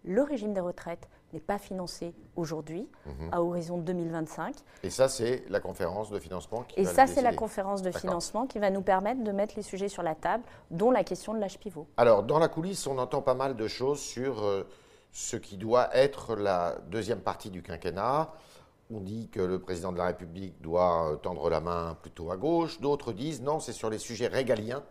le 0.05 0.21
régime 0.23 0.53
des 0.53 0.61
retraites 0.61 1.09
n'est 1.33 1.39
pas 1.39 1.57
financé 1.57 2.13
aujourd'hui, 2.35 2.87
à 3.31 3.41
horizon 3.41 3.77
2025. 3.77 4.55
Et 4.83 4.89
ça, 4.89 5.09
c'est 5.09 5.43
la 5.49 5.59
conférence 5.59 6.09
de 6.09 6.19
financement 6.19 6.63
qui 6.63 6.79
Et 6.79 6.83
va 6.83 6.93
ça, 6.93 7.07
c'est 7.07 7.21
la 7.21 7.33
conférence 7.33 7.81
de 7.81 7.91
financement 7.91 8.47
qui 8.47 8.59
va 8.59 8.69
nous 8.69 8.81
permettre 8.81 9.23
de 9.23 9.31
mettre 9.31 9.55
les 9.57 9.61
sujets 9.61 9.89
sur 9.89 10.03
la 10.03 10.15
table, 10.15 10.43
dont 10.71 10.91
la 10.91 11.03
question 11.03 11.33
de 11.33 11.39
l'âge 11.39 11.59
pivot. 11.59 11.87
Alors, 11.97 12.23
dans 12.23 12.39
la 12.39 12.47
coulisse, 12.47 12.87
on 12.87 12.97
entend 12.97 13.21
pas 13.21 13.33
mal 13.33 13.55
de 13.55 13.67
choses 13.67 13.99
sur 13.99 14.43
euh, 14.43 14.63
ce 15.11 15.35
qui 15.35 15.57
doit 15.57 15.89
être 15.95 16.35
la 16.35 16.77
deuxième 16.89 17.19
partie 17.19 17.49
du 17.49 17.61
quinquennat. 17.61 18.31
On 18.89 19.01
dit 19.01 19.29
que 19.29 19.41
le 19.41 19.59
président 19.59 19.91
de 19.91 19.97
la 19.97 20.05
République 20.05 20.61
doit 20.61 21.11
euh, 21.11 21.15
tendre 21.17 21.49
la 21.49 21.59
main 21.59 21.97
plutôt 22.01 22.31
à 22.31 22.37
gauche. 22.37 22.79
D'autres 22.79 23.11
disent 23.11 23.41
non, 23.41 23.59
c'est 23.59 23.73
sur 23.73 23.89
les 23.89 23.97
sujets 23.97 24.27
régaliens 24.27 24.83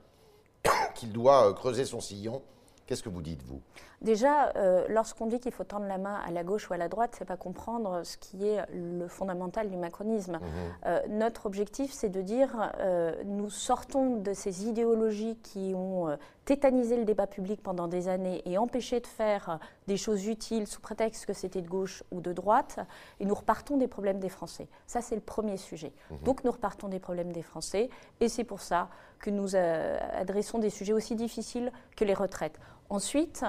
qu'il 0.94 1.12
doit 1.12 1.48
euh, 1.48 1.52
creuser 1.54 1.86
son 1.86 2.00
sillon. 2.00 2.42
Qu'est-ce 2.86 3.02
que 3.02 3.08
vous 3.08 3.22
dites, 3.22 3.42
vous? 3.42 3.60
Déjà, 4.00 4.52
euh, 4.56 4.86
lorsqu'on 4.88 5.26
dit 5.26 5.40
qu'il 5.40 5.50
faut 5.50 5.64
tendre 5.64 5.86
la 5.86 5.98
main 5.98 6.20
à 6.24 6.30
la 6.30 6.44
gauche 6.44 6.70
ou 6.70 6.72
à 6.72 6.76
la 6.76 6.88
droite, 6.88 7.14
c'est 7.18 7.24
pas 7.24 7.36
comprendre 7.36 8.02
ce 8.04 8.16
qui 8.16 8.46
est 8.46 8.64
le 8.72 9.08
fondamental 9.08 9.68
du 9.68 9.76
macronisme. 9.76 10.38
Euh, 10.84 11.00
notre 11.08 11.46
objectif, 11.46 11.92
c'est 11.92 12.08
de 12.08 12.22
dire 12.22 12.72
euh, 12.78 13.14
nous 13.24 13.50
sortons 13.50 14.16
de 14.16 14.32
ces 14.32 14.68
idéologies 14.68 15.36
qui 15.42 15.72
ont 15.74 16.16
tétanisé 16.46 16.96
le 16.96 17.04
débat 17.04 17.26
public 17.26 17.60
pendant 17.62 17.88
des 17.88 18.08
années 18.08 18.40
et 18.46 18.56
empêché 18.56 19.00
de 19.00 19.06
faire 19.06 19.58
des 19.88 19.98
choses 19.98 20.26
utiles 20.26 20.66
sous 20.66 20.80
prétexte 20.80 21.26
que 21.26 21.32
c'était 21.34 21.60
de 21.60 21.68
gauche 21.68 22.02
ou 22.12 22.20
de 22.20 22.32
droite, 22.32 22.78
et 23.20 23.26
nous 23.26 23.34
repartons 23.34 23.76
des 23.76 23.88
problèmes 23.88 24.20
des 24.20 24.30
Français. 24.30 24.68
Ça, 24.86 25.02
c'est 25.02 25.16
le 25.16 25.20
premier 25.20 25.58
sujet. 25.58 25.92
Donc, 26.22 26.44
nous 26.44 26.52
repartons 26.52 26.88
des 26.88 27.00
problèmes 27.00 27.32
des 27.32 27.42
Français, 27.42 27.90
et 28.20 28.28
c'est 28.28 28.44
pour 28.44 28.60
ça 28.60 28.88
que 29.18 29.28
nous 29.28 29.56
euh, 29.56 29.98
adressons 30.14 30.58
des 30.58 30.70
sujets 30.70 30.92
aussi 30.92 31.16
difficiles 31.16 31.72
que 31.96 32.04
les 32.04 32.14
retraites. 32.14 32.58
Ensuite, 32.90 33.44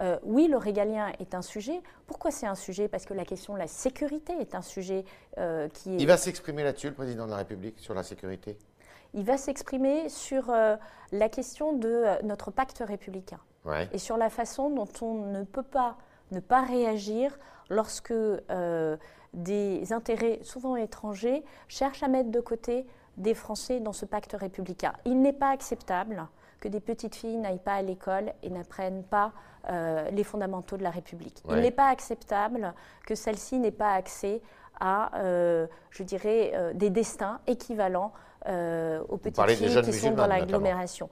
euh, 0.00 0.18
oui, 0.22 0.46
le 0.46 0.58
régalien 0.58 1.12
est 1.20 1.34
un 1.34 1.42
sujet. 1.42 1.80
Pourquoi 2.06 2.30
c'est 2.30 2.46
un 2.46 2.54
sujet? 2.54 2.88
Parce 2.88 3.06
que 3.06 3.14
la 3.14 3.24
question 3.24 3.54
de 3.54 3.58
la 3.58 3.66
sécurité 3.66 4.34
est 4.34 4.54
un 4.54 4.62
sujet 4.62 5.04
euh, 5.38 5.68
qui 5.68 5.94
est... 5.94 5.98
Il 5.98 6.06
va 6.06 6.18
s'exprimer 6.18 6.64
là-dessus, 6.64 6.88
le 6.88 6.94
président 6.94 7.24
de 7.24 7.30
la 7.30 7.38
République, 7.38 7.78
sur 7.78 7.94
la 7.94 8.02
sécurité? 8.02 8.58
Il 9.14 9.24
va 9.24 9.36
s'exprimer 9.36 10.08
sur 10.08 10.50
euh, 10.50 10.76
la 11.12 11.28
question 11.28 11.74
de 11.74 11.88
euh, 11.88 12.16
notre 12.22 12.50
pacte 12.50 12.82
républicain 12.86 13.38
Ouais. 13.64 13.88
et 13.92 13.98
sur 13.98 14.16
la 14.16 14.28
façon 14.28 14.70
dont 14.70 14.88
on 15.02 15.26
ne 15.26 15.44
peut 15.44 15.62
pas 15.62 15.96
ne 16.32 16.40
pas 16.40 16.62
réagir 16.62 17.38
lorsque 17.70 18.10
euh, 18.10 18.96
des 19.34 19.92
intérêts 19.92 20.40
souvent 20.42 20.74
étrangers 20.74 21.44
cherchent 21.68 22.02
à 22.02 22.08
mettre 22.08 22.30
de 22.30 22.40
côté 22.40 22.86
des 23.18 23.34
Français 23.34 23.78
dans 23.78 23.92
ce 23.92 24.04
pacte 24.04 24.32
républicain. 24.32 24.94
Il 25.04 25.20
n'est 25.22 25.32
pas 25.32 25.50
acceptable 25.50 26.26
que 26.58 26.66
des 26.66 26.80
petites 26.80 27.14
filles 27.14 27.36
n'aillent 27.36 27.58
pas 27.58 27.74
à 27.74 27.82
l'école 27.82 28.32
et 28.42 28.50
n'apprennent 28.50 29.04
pas 29.04 29.32
les 30.10 30.24
fondamentaux 30.24 30.76
de 30.76 30.82
la 30.82 30.90
République. 30.90 31.40
Ouais. 31.46 31.56
Il 31.58 31.60
n'est 31.62 31.70
pas 31.70 31.88
acceptable 31.88 32.74
que 33.06 33.14
celle-ci 33.14 33.58
n'ait 33.60 33.70
pas 33.70 33.92
accès 33.92 34.42
à, 34.80 35.10
je 35.90 36.02
dirais, 36.02 36.72
des 36.74 36.90
destins 36.90 37.40
équivalents 37.46 38.12
aux 38.46 39.16
petites 39.16 39.40
filles 39.50 39.82
qui 39.82 39.92
sont 39.92 40.10
dans 40.12 40.26
l'agglomération. 40.26 41.08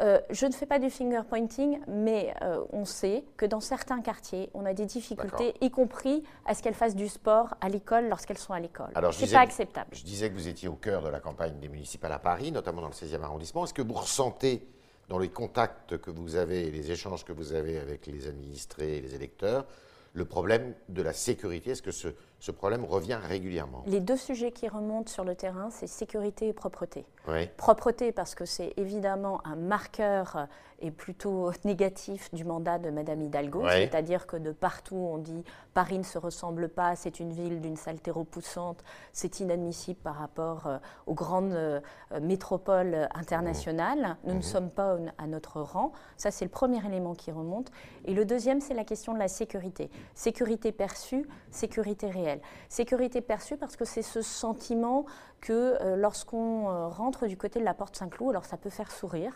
Euh, 0.00 0.20
je 0.30 0.44
ne 0.44 0.52
fais 0.52 0.66
pas 0.66 0.78
du 0.78 0.90
finger 0.90 1.22
pointing, 1.26 1.80
mais 1.88 2.34
euh, 2.42 2.62
on 2.72 2.84
sait 2.84 3.24
que 3.36 3.46
dans 3.46 3.60
certains 3.60 4.02
quartiers, 4.02 4.50
on 4.52 4.66
a 4.66 4.74
des 4.74 4.84
difficultés, 4.84 5.54
y 5.60 5.70
compris 5.70 6.22
à 6.44 6.54
ce 6.54 6.62
qu'elles 6.62 6.74
fassent 6.74 6.96
du 6.96 7.08
sport 7.08 7.54
à 7.60 7.68
l'école 7.68 8.08
lorsqu'elles 8.08 8.38
sont 8.38 8.52
à 8.52 8.60
l'école. 8.60 8.90
Alors, 8.94 9.14
C'est 9.14 9.30
pas 9.32 9.40
acceptable. 9.40 9.88
Je 9.92 10.04
disais 10.04 10.28
que 10.28 10.34
vous 10.34 10.48
étiez 10.48 10.68
au 10.68 10.74
cœur 10.74 11.02
de 11.02 11.08
la 11.08 11.20
campagne 11.20 11.58
des 11.60 11.68
municipales 11.68 12.12
à 12.12 12.18
Paris, 12.18 12.52
notamment 12.52 12.82
dans 12.82 12.88
le 12.88 12.92
16e 12.92 13.22
arrondissement. 13.22 13.64
Est-ce 13.64 13.74
que 13.74 13.82
vous 13.82 13.94
ressentez, 13.94 14.66
dans 15.08 15.18
les 15.18 15.30
contacts 15.30 15.96
que 15.96 16.10
vous 16.10 16.36
avez 16.36 16.66
et 16.66 16.70
les 16.70 16.90
échanges 16.90 17.24
que 17.24 17.32
vous 17.32 17.54
avez 17.54 17.78
avec 17.78 18.06
les 18.06 18.26
administrés 18.26 18.98
et 18.98 19.00
les 19.00 19.14
électeurs, 19.14 19.64
le 20.12 20.24
problème 20.26 20.74
de 20.90 21.00
la 21.00 21.14
sécurité? 21.14 21.70
Est-ce 21.70 21.82
que 21.82 21.92
ce, 21.92 22.08
ce 22.38 22.50
problème 22.50 22.84
revient 22.84 23.18
régulièrement 23.20 23.82
Les 23.86 24.00
deux 24.00 24.16
sujets 24.16 24.52
qui 24.52 24.68
remontent 24.68 25.10
sur 25.10 25.24
le 25.24 25.34
terrain, 25.34 25.70
c'est 25.70 25.86
sécurité 25.86 26.48
et 26.48 26.52
propreté. 26.52 27.06
Oui. 27.28 27.48
Propreté 27.56 28.12
parce 28.12 28.34
que 28.34 28.44
c'est 28.44 28.72
évidemment 28.76 29.40
un 29.44 29.56
marqueur 29.56 30.36
euh, 30.36 30.44
et 30.80 30.90
plutôt 30.90 31.50
négatif 31.64 32.32
du 32.34 32.44
mandat 32.44 32.78
de 32.78 32.90
Madame 32.90 33.22
Hidalgo, 33.22 33.66
c'est-à-dire 33.68 34.26
que 34.26 34.36
de 34.36 34.52
partout 34.52 34.96
on 34.96 35.18
dit 35.18 35.42
Paris 35.72 35.98
ne 35.98 36.04
se 36.04 36.18
ressemble 36.18 36.68
pas, 36.68 36.94
c'est 36.94 37.20
une 37.20 37.32
ville 37.32 37.60
d'une 37.60 37.76
saleté 37.76 38.10
repoussante, 38.10 38.84
c'est 39.12 39.40
inadmissible 39.40 39.98
par 40.00 40.16
rapport 40.16 40.66
euh, 40.66 40.78
aux 41.06 41.14
grandes 41.14 41.52
euh, 41.52 41.80
métropoles 42.20 43.08
internationales. 43.14 44.16
Nous 44.24 44.34
ne 44.34 44.42
sommes 44.42 44.70
pas 44.70 44.96
à 45.18 45.26
notre 45.26 45.62
rang. 45.62 45.92
Ça 46.16 46.30
c'est 46.30 46.44
le 46.44 46.50
premier 46.50 46.84
élément 46.86 47.14
qui 47.14 47.32
remonte. 47.32 47.70
Et 48.04 48.12
le 48.12 48.24
deuxième 48.24 48.60
c'est 48.60 48.74
la 48.74 48.84
question 48.84 49.14
de 49.14 49.18
la 49.18 49.28
sécurité. 49.28 49.90
Sécurité 50.14 50.70
perçue, 50.70 51.26
sécurité 51.50 52.10
réelle. 52.10 52.25
Sécurité 52.68 53.20
perçue 53.20 53.56
parce 53.56 53.76
que 53.76 53.84
c'est 53.84 54.02
ce 54.02 54.22
sentiment 54.22 55.06
que 55.40 55.76
euh, 55.80 55.96
lorsqu'on 55.96 56.68
euh, 56.68 56.88
rentre 56.88 57.26
du 57.26 57.36
côté 57.36 57.58
de 57.60 57.64
la 57.64 57.74
porte 57.74 57.96
Saint-Cloud, 57.96 58.30
alors 58.30 58.44
ça 58.44 58.56
peut 58.56 58.70
faire 58.70 58.90
sourire, 58.90 59.32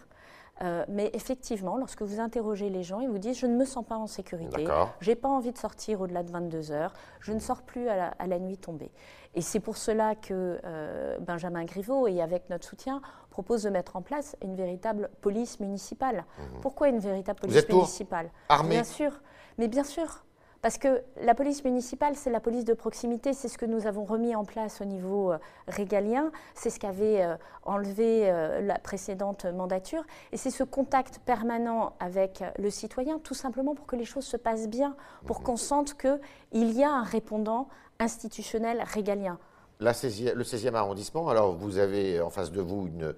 Euh, 0.62 0.84
mais 0.88 1.10
effectivement, 1.14 1.78
lorsque 1.78 2.02
vous 2.02 2.20
interrogez 2.20 2.68
les 2.68 2.82
gens, 2.82 3.00
ils 3.00 3.08
vous 3.08 3.18
disent 3.18 3.38
je 3.38 3.46
ne 3.46 3.56
me 3.56 3.64
sens 3.64 3.84
pas 3.84 3.96
en 3.96 4.06
sécurité, 4.06 4.68
j'ai 5.00 5.14
pas 5.14 5.28
envie 5.28 5.52
de 5.52 5.58
sortir 5.58 6.02
au-delà 6.02 6.22
de 6.22 6.30
22 6.30 6.70
heures, 6.70 6.92
je 7.20 7.32
ne 7.32 7.38
sors 7.38 7.62
plus 7.62 7.88
à 7.88 8.26
la, 8.26 8.38
nuit 8.38 8.58
tombée. 8.58 8.90
Et 9.34 9.40
c'est 9.40 9.60
pour 9.60 9.78
cela 9.78 10.14
que 10.14 10.60
euh, 10.64 11.18
Benjamin 11.20 11.64
Griveaux, 11.64 12.06
et 12.08 12.20
avec 12.20 12.50
notre 12.50 12.66
soutien, 12.66 13.00
propose 13.30 13.62
de 13.62 13.70
mettre 13.70 13.96
en 13.96 14.02
place 14.02 14.36
une 14.42 14.54
véritable 14.54 15.08
police 15.22 15.60
municipale. 15.60 16.24
Mhm. 16.38 16.60
Pourquoi 16.60 16.88
une 16.88 16.98
véritable 16.98 17.40
police 17.40 17.66
municipale? 17.66 18.30
Armée 18.50 18.74
Bien 18.74 18.84
sûr, 18.84 19.12
mais 19.56 19.68
bien 19.68 19.84
sûr, 19.84 20.24
parce 20.62 20.76
que 20.76 21.02
la 21.22 21.34
police 21.34 21.64
municipale, 21.64 22.16
c'est 22.16 22.30
la 22.30 22.40
police 22.40 22.64
de 22.64 22.74
proximité, 22.74 23.32
c'est 23.32 23.48
ce 23.48 23.56
que 23.56 23.64
nous 23.64 23.86
avons 23.86 24.04
remis 24.04 24.34
en 24.34 24.44
place 24.44 24.80
au 24.80 24.84
niveau 24.84 25.32
euh, 25.32 25.38
régalien, 25.68 26.30
c'est 26.54 26.70
ce 26.70 26.78
qu'avait 26.78 27.22
euh, 27.22 27.36
enlevé 27.64 28.30
euh, 28.30 28.60
la 28.60 28.78
précédente 28.78 29.46
mandature, 29.46 30.04
et 30.32 30.36
c'est 30.36 30.50
ce 30.50 30.64
contact 30.64 31.18
permanent 31.24 31.94
avec 31.98 32.44
le 32.58 32.70
citoyen, 32.70 33.18
tout 33.18 33.34
simplement 33.34 33.74
pour 33.74 33.86
que 33.86 33.96
les 33.96 34.04
choses 34.04 34.26
se 34.26 34.36
passent 34.36 34.68
bien, 34.68 34.96
pour 35.26 35.40
mhm. 35.40 35.46
qu'on 35.46 35.56
sente 35.56 35.94
qu'il 35.96 36.72
y 36.72 36.84
a 36.84 36.90
un 36.90 37.04
répondant 37.04 37.68
institutionnel 37.98 38.82
régalien. 38.86 39.38
le 39.80 39.90
16e 39.90 40.74
arrondissement, 40.74 41.28
alors 41.28 41.54
vous 41.54 41.78
avez 41.78 42.20
en 42.20 42.30
face 42.30 42.52
de 42.52 42.60
vous 42.60 42.86
une, 42.86 43.14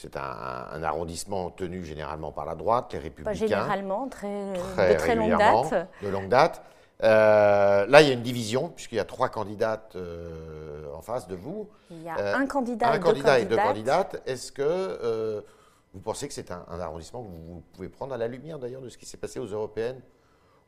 c'est 0.00 0.16
un, 0.16 0.82
arrondissement 0.82 1.50
tenu 1.50 1.84
généralement 1.84 2.30
par 2.30 2.46
la 2.46 2.54
droite, 2.54 2.92
les 2.92 3.00
républicains. 3.00 3.30
Pas 3.30 3.34
généralement, 3.34 4.08
très, 4.08 4.52
de 4.52 4.96
très 4.96 5.16
longue 5.16 5.36
date. 5.36 5.88
De 6.02 6.08
longue 6.08 6.28
date. 6.28 6.62
Euh, 7.02 7.84
là, 7.86 8.02
il 8.02 8.08
y 8.08 8.10
a 8.10 8.14
une 8.14 8.22
division, 8.22 8.68
puisqu'il 8.68 8.96
y 8.96 9.00
a 9.00 9.04
trois 9.04 9.28
candidates 9.28 9.94
euh, 9.96 10.84
en 10.94 11.00
face 11.00 11.26
de 11.26 11.34
vous. 11.34 11.68
Il 11.90 12.02
y 12.02 12.08
a 12.08 12.16
euh, 12.18 12.34
un 12.36 12.46
candidat, 12.46 12.90
un 12.90 12.98
candidat 13.00 13.40
et 13.40 13.44
deux 13.44 13.56
candidates. 13.56 14.22
Est-ce 14.26 14.52
que 14.52 15.42
vous 15.94 16.00
pensez 16.00 16.28
que 16.28 16.34
c'est 16.34 16.52
un, 16.52 16.64
un, 16.68 16.80
arrondissement 16.80 17.22
que 17.24 17.28
vous 17.28 17.62
pouvez 17.72 17.88
prendre 17.88 18.14
à 18.14 18.18
la 18.18 18.28
lumière 18.28 18.60
d'ailleurs 18.60 18.82
de 18.82 18.88
ce 18.88 18.98
qui 18.98 19.06
s'est 19.06 19.16
passé 19.16 19.40
aux 19.40 19.46
européennes 19.46 20.00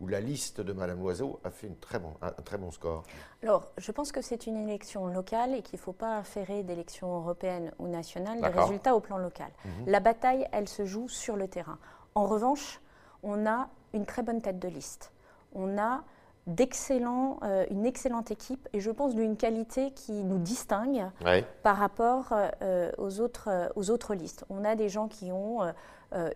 où 0.01 0.09
la 0.09 0.21
liste 0.21 0.61
de 0.61 0.73
Madame 0.73 1.01
Loiseau 1.01 1.41
a 1.45 1.51
fait 1.51 1.67
une 1.67 1.77
très 1.77 1.99
bon, 1.99 2.13
un, 2.23 2.31
très 2.31 2.59
bon 2.59 2.71
score 2.71 3.05
Alors, 3.43 3.69
je 3.77 3.93
pense 3.93 4.13
que 4.13 4.23
c'est 4.23 4.47
une 4.47 4.57
élection 4.57 5.07
locale 5.07 5.55
et 5.55 5.63
qu'il 5.63 5.79
ne 5.79 5.83
faut 5.83 5.93
pas 5.93 6.17
inférer 6.17 6.63
d'élections 6.63 7.15
européennes 7.17 7.73
ou 7.79 7.87
nationales 7.87 8.41
les 8.41 8.49
résultats 8.49 8.97
au 8.97 9.01
plan 9.01 9.19
local. 9.19 9.51
Mhm. 9.65 9.73
La 9.87 10.01
bataille, 10.01 10.47
elle 10.53 10.69
se 10.69 10.85
joue 10.85 11.09
sur 11.09 11.37
le 11.37 11.49
terrain. 11.49 11.79
En 12.15 12.27
revanche, 12.27 12.81
on 13.23 13.47
a 13.47 13.69
une 13.93 14.07
très 14.07 14.23
bonne 14.23 14.41
tête 14.41 14.59
de 14.59 14.69
liste. 14.69 15.13
On 15.55 15.79
a 15.79 16.03
d'excellents, 16.47 17.39
euh, 17.43 17.67
une 17.71 17.87
excellente 17.87 18.31
équipe 18.31 18.69
et 18.73 18.81
je 18.81 18.91
pense 18.91 19.15
d'une 19.15 19.37
qualité 19.37 19.93
qui 19.93 20.13
nous 20.13 20.39
distingue 20.39 21.05
par 21.63 21.77
rapport 21.77 22.33
euh, 22.63 22.91
aux, 22.99 23.21
autres, 23.21 23.49
euh, 23.49 23.69
aux 23.77 23.91
autres 23.91 24.15
listes. 24.15 24.45
On 24.51 24.65
a 24.65 24.75
des 24.75 24.89
gens 24.89 25.07
qui 25.07 25.31
ont 25.33 25.61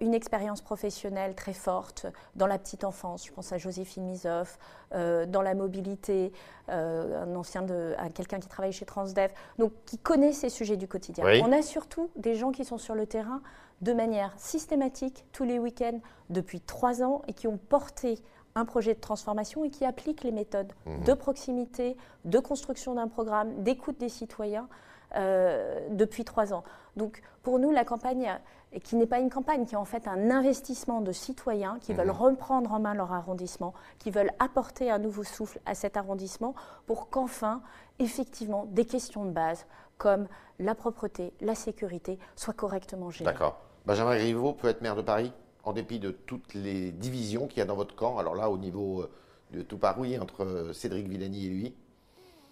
une 0.00 0.14
expérience 0.14 0.60
professionnelle 0.60 1.34
très 1.34 1.52
forte 1.52 2.06
dans 2.36 2.46
la 2.46 2.58
petite 2.58 2.84
enfance. 2.84 3.26
Je 3.26 3.32
pense 3.32 3.52
à 3.52 3.58
Joséphine 3.58 4.04
Misoff, 4.04 4.58
dans 4.92 5.42
la 5.42 5.54
mobilité, 5.54 6.32
un 6.68 7.34
ancien 7.34 7.62
de, 7.62 7.94
quelqu'un 8.14 8.38
qui 8.38 8.48
travaille 8.48 8.72
chez 8.72 8.84
Transdev, 8.84 9.32
donc 9.58 9.72
qui 9.84 9.98
connaît 9.98 10.32
ces 10.32 10.48
sujets 10.48 10.76
du 10.76 10.86
quotidien. 10.86 11.24
On 11.42 11.52
a 11.52 11.62
surtout 11.62 12.10
des 12.16 12.36
gens 12.36 12.52
qui 12.52 12.64
sont 12.64 12.78
sur 12.78 12.94
le 12.94 13.06
terrain 13.06 13.42
de 13.80 13.92
manière 13.92 14.32
systématique 14.38 15.24
tous 15.32 15.44
les 15.44 15.58
week-ends 15.58 16.00
depuis 16.30 16.60
trois 16.60 17.02
ans 17.02 17.22
et 17.28 17.32
qui 17.32 17.46
ont 17.46 17.58
porté 17.58 18.18
un 18.54 18.64
projet 18.64 18.94
de 18.94 19.00
transformation 19.00 19.64
et 19.64 19.70
qui 19.70 19.84
applique 19.84 20.22
les 20.22 20.32
méthodes 20.32 20.72
mmh. 20.86 21.04
de 21.04 21.14
proximité, 21.14 21.96
de 22.24 22.38
construction 22.38 22.94
d'un 22.94 23.08
programme, 23.08 23.62
d'écoute 23.62 23.98
des 23.98 24.08
citoyens 24.08 24.68
euh, 24.68 24.68
depuis 25.14 26.24
trois 26.24 26.52
ans. 26.52 26.64
Donc 26.96 27.22
pour 27.42 27.58
nous, 27.58 27.70
la 27.70 27.84
campagne, 27.84 28.38
qui 28.82 28.96
n'est 28.96 29.06
pas 29.06 29.20
une 29.20 29.30
campagne, 29.30 29.66
qui 29.66 29.74
est 29.74 29.78
en 29.78 29.84
fait 29.84 30.08
un 30.08 30.30
investissement 30.30 31.00
de 31.00 31.12
citoyens 31.12 31.78
qui 31.80 31.92
veulent 31.92 32.08
mmh. 32.08 32.10
reprendre 32.10 32.72
en 32.72 32.80
main 32.80 32.94
leur 32.94 33.12
arrondissement, 33.12 33.74
qui 33.98 34.10
veulent 34.10 34.32
apporter 34.38 34.90
un 34.90 34.98
nouveau 34.98 35.24
souffle 35.24 35.60
à 35.66 35.74
cet 35.74 35.96
arrondissement 35.96 36.54
pour 36.86 37.10
qu'enfin, 37.10 37.62
effectivement, 37.98 38.66
des 38.70 38.84
questions 38.84 39.24
de 39.24 39.30
base 39.30 39.66
comme 39.98 40.26
la 40.58 40.74
propreté, 40.74 41.32
la 41.40 41.54
sécurité 41.54 42.18
soient 42.36 42.54
correctement 42.54 43.10
gérées. 43.10 43.30
D'accord. 43.30 43.60
Benjamin 43.86 44.16
Griveaux 44.16 44.52
peut 44.52 44.68
être 44.68 44.80
maire 44.80 44.96
de 44.96 45.02
Paris 45.02 45.32
en 45.62 45.72
dépit 45.72 45.98
de 45.98 46.10
toutes 46.10 46.54
les 46.54 46.90
divisions 46.90 47.46
qu'il 47.46 47.58
y 47.58 47.62
a 47.62 47.64
dans 47.64 47.76
votre 47.76 47.94
camp, 47.94 48.18
alors 48.18 48.34
là, 48.34 48.50
au 48.50 48.58
niveau 48.58 49.02
euh, 49.02 49.10
de 49.52 49.62
tout 49.62 49.78
Paris, 49.78 50.18
entre 50.18 50.44
euh, 50.44 50.72
Cédric 50.72 51.08
Villani 51.08 51.46
et 51.46 51.48
lui 51.48 51.74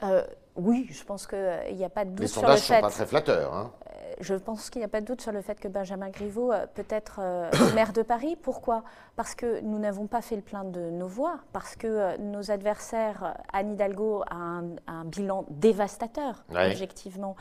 euh, 0.04 0.25
Oui, 0.56 0.87
je 0.90 1.04
pense 1.04 1.26
qu'il 1.26 1.76
n'y 1.76 1.85
a 1.85 1.90
pas 1.90 2.04
de 2.04 2.11
doute 2.11 2.21
les 2.21 2.26
sur 2.26 2.42
le 2.42 2.49
fait... 2.49 2.54
Les 2.54 2.61
sondages 2.61 2.71
ne 2.71 2.75
sont 2.76 2.88
pas 2.88 2.90
très 2.90 3.06
flatteurs. 3.06 3.54
Hein. 3.54 3.73
Je 4.21 4.35
pense 4.35 4.71
qu'il 4.71 4.80
n'y 4.80 4.85
a 4.85 4.88
pas 4.88 5.00
de 5.00 5.06
doute 5.06 5.21
sur 5.21 5.32
le 5.32 5.42
fait 5.42 5.59
que 5.59 5.66
Benjamin 5.66 6.11
Griveaux 6.11 6.52
peut 6.75 6.87
être 6.88 7.21
maire 7.75 7.92
de 7.92 8.02
Paris. 8.02 8.37
Pourquoi? 8.40 8.85
Parce 9.16 9.35
que 9.35 9.61
nous 9.61 9.78
n'avons 9.78 10.06
pas 10.06 10.23
fait 10.23 10.37
le 10.37 10.42
plein 10.42 10.64
de 10.64 10.90
nos 10.90 11.09
voix, 11.09 11.40
parce 11.52 11.75
que 11.75 12.16
nos 12.18 12.50
adversaires, 12.50 13.35
Anne 13.52 13.73
Hidalgo 13.73 14.23
a 14.30 14.61
un, 14.87 15.04
bilan 15.04 15.44
dévastateur, 15.50 16.44
objectivement, 16.50 17.37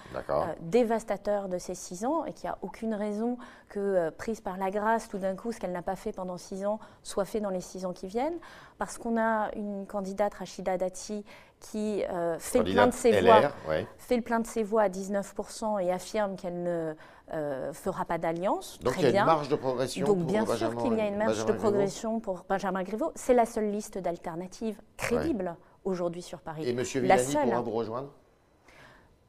dévastateur 0.61 1.49
de 1.49 1.57
ces 1.57 1.75
six 1.75 2.03
ans, 2.03 2.25
et 2.25 2.33
qu'il 2.33 2.49
n'y 2.49 2.53
a 2.53 2.57
aucune 2.61 2.95
raison 2.95 3.37
que, 3.69 4.09
prise 4.11 4.41
par 4.41 4.57
la 4.57 4.71
grâce, 4.71 5.07
tout 5.07 5.19
d'un 5.19 5.35
coup, 5.35 5.51
ce 5.51 5.59
qu'elle 5.59 5.71
n'a 5.71 5.81
pas 5.81 5.95
fait 5.95 6.11
pendant 6.11 6.37
six 6.37 6.65
ans 6.65 6.79
soit 7.03 7.25
fait 7.25 7.39
dans 7.39 7.49
les 7.49 7.61
six 7.61 7.85
ans 7.85 7.93
qui 7.93 8.07
viennent, 8.07 8.37
parce 8.77 8.97
qu'on 8.97 9.19
a 9.19 9.51
une 9.55 9.85
candidate, 9.85 10.33
Rachida 10.33 10.77
Dati, 10.77 11.23
qui 11.61 12.03
euh, 12.03 12.37
fait, 12.39 12.59
le 12.59 12.73
plein 12.73 12.87
de 12.87 12.93
ses 12.93 13.21
voix, 13.21 13.51
fait 13.97 14.15
le 14.17 14.21
plein 14.21 14.39
de 14.39 14.47
ses 14.47 14.63
voix 14.63 14.81
à 14.83 14.89
19% 14.89 15.81
et 15.81 15.91
affirme 15.91 16.35
qu'elle 16.35 16.63
ne 16.63 16.93
euh, 17.33 17.71
fera 17.71 18.03
pas 18.03 18.17
d'alliance. 18.17 18.79
Donc 18.81 18.95
il 18.97 19.03
y 19.03 19.05
a 19.05 19.19
une 19.19 19.25
marge 19.25 19.47
de 19.47 19.55
progression 19.55 20.05
Donc 20.05 20.25
bien 20.25 20.45
sûr 20.45 20.75
qu'il 20.75 20.93
y 20.95 21.01
a 21.01 21.07
une 21.07 21.17
marge 21.17 21.45
de 21.45 21.53
progression 21.53 22.19
pour 22.19 22.45
Benjamin 22.49 22.83
Griveaux. 22.83 23.11
C'est 23.15 23.35
la 23.35 23.45
seule 23.45 23.71
liste 23.71 23.97
d'alternatives 23.99 24.81
crédibles 24.97 25.55
aujourd'hui 25.85 26.21
sur 26.21 26.39
Paris. 26.39 26.63
Et 26.65 26.71
M. 26.71 26.81
Villani 26.83 27.35
pourra 27.43 27.61
vous 27.61 27.71
rejoindre? 27.71 28.09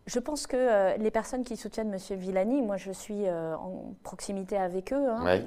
Je 0.07 0.19
pense 0.19 0.47
que 0.47 0.57
euh, 0.57 0.97
les 0.97 1.11
personnes 1.11 1.45
qui 1.45 1.57
soutiennent 1.57 1.93
M. 1.93 2.19
Villani, 2.19 2.63
moi 2.63 2.77
je 2.77 2.93
suis 2.93 3.29
en 3.29 3.95
proximité 4.03 4.57
avec 4.57 4.93
eux, 4.93 5.09
hein, 5.09 5.41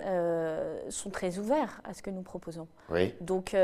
sont 0.89 1.09
très 1.09 1.37
ouverts 1.39 1.81
à 1.83 1.93
ce 1.93 2.01
que 2.01 2.09
nous 2.09 2.21
proposons. 2.21 2.67
Oui. 2.89 3.13
Donc 3.21 3.55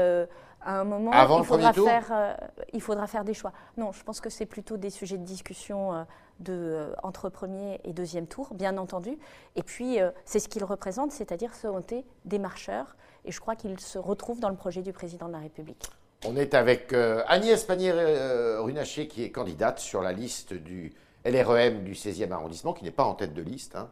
à 0.63 0.79
un 0.79 0.83
moment, 0.83 1.11
il, 1.11 1.43
faudra 1.43 1.73
faire, 1.73 2.07
euh, 2.11 2.33
il 2.71 2.81
faudra 2.81 3.07
faire 3.07 3.23
des 3.23 3.33
choix. 3.33 3.51
Non, 3.77 3.91
je 3.91 4.03
pense 4.03 4.21
que 4.21 4.29
c'est 4.29 4.45
plutôt 4.45 4.77
des 4.77 4.91
sujets 4.91 5.17
de 5.17 5.23
discussion 5.23 5.93
euh, 5.93 6.03
de, 6.39 6.53
euh, 6.53 6.93
entre 7.01 7.29
premier 7.29 7.81
et 7.83 7.93
deuxième 7.93 8.27
tour, 8.27 8.53
bien 8.53 8.77
entendu. 8.77 9.17
Et 9.55 9.63
puis, 9.63 9.97
c'est 10.25 10.39
ce 10.39 10.47
qu'ils 10.47 10.63
représentent, 10.63 11.11
c'est-à-dire 11.11 11.55
ce 11.55 11.67
été 11.79 12.05
des 12.25 12.37
marcheurs. 12.37 12.95
Et 13.25 13.31
je 13.31 13.39
crois 13.39 13.55
qu'ils 13.55 13.79
se 13.79 13.97
retrouvent 13.97 14.39
dans 14.39 14.49
le 14.49 14.55
projet 14.55 14.81
du 14.81 14.93
président 14.93 15.27
de 15.27 15.33
la 15.33 15.39
République. 15.39 15.89
On 16.25 16.35
est 16.35 16.53
avec 16.53 16.93
Agnès 17.27 17.63
Pannier-Runacher, 17.63 19.07
qui 19.07 19.23
est 19.23 19.31
candidate 19.31 19.79
sur 19.79 20.01
la 20.01 20.11
liste 20.11 20.53
du 20.53 20.93
LREM 21.25 21.83
du 21.83 21.93
16e 21.93 22.31
arrondissement, 22.31 22.73
qui 22.73 22.83
n'est 22.83 22.91
pas 22.91 23.05
en 23.05 23.15
tête 23.15 23.33
de 23.33 23.41
liste. 23.41 23.75
Hein 23.75 23.89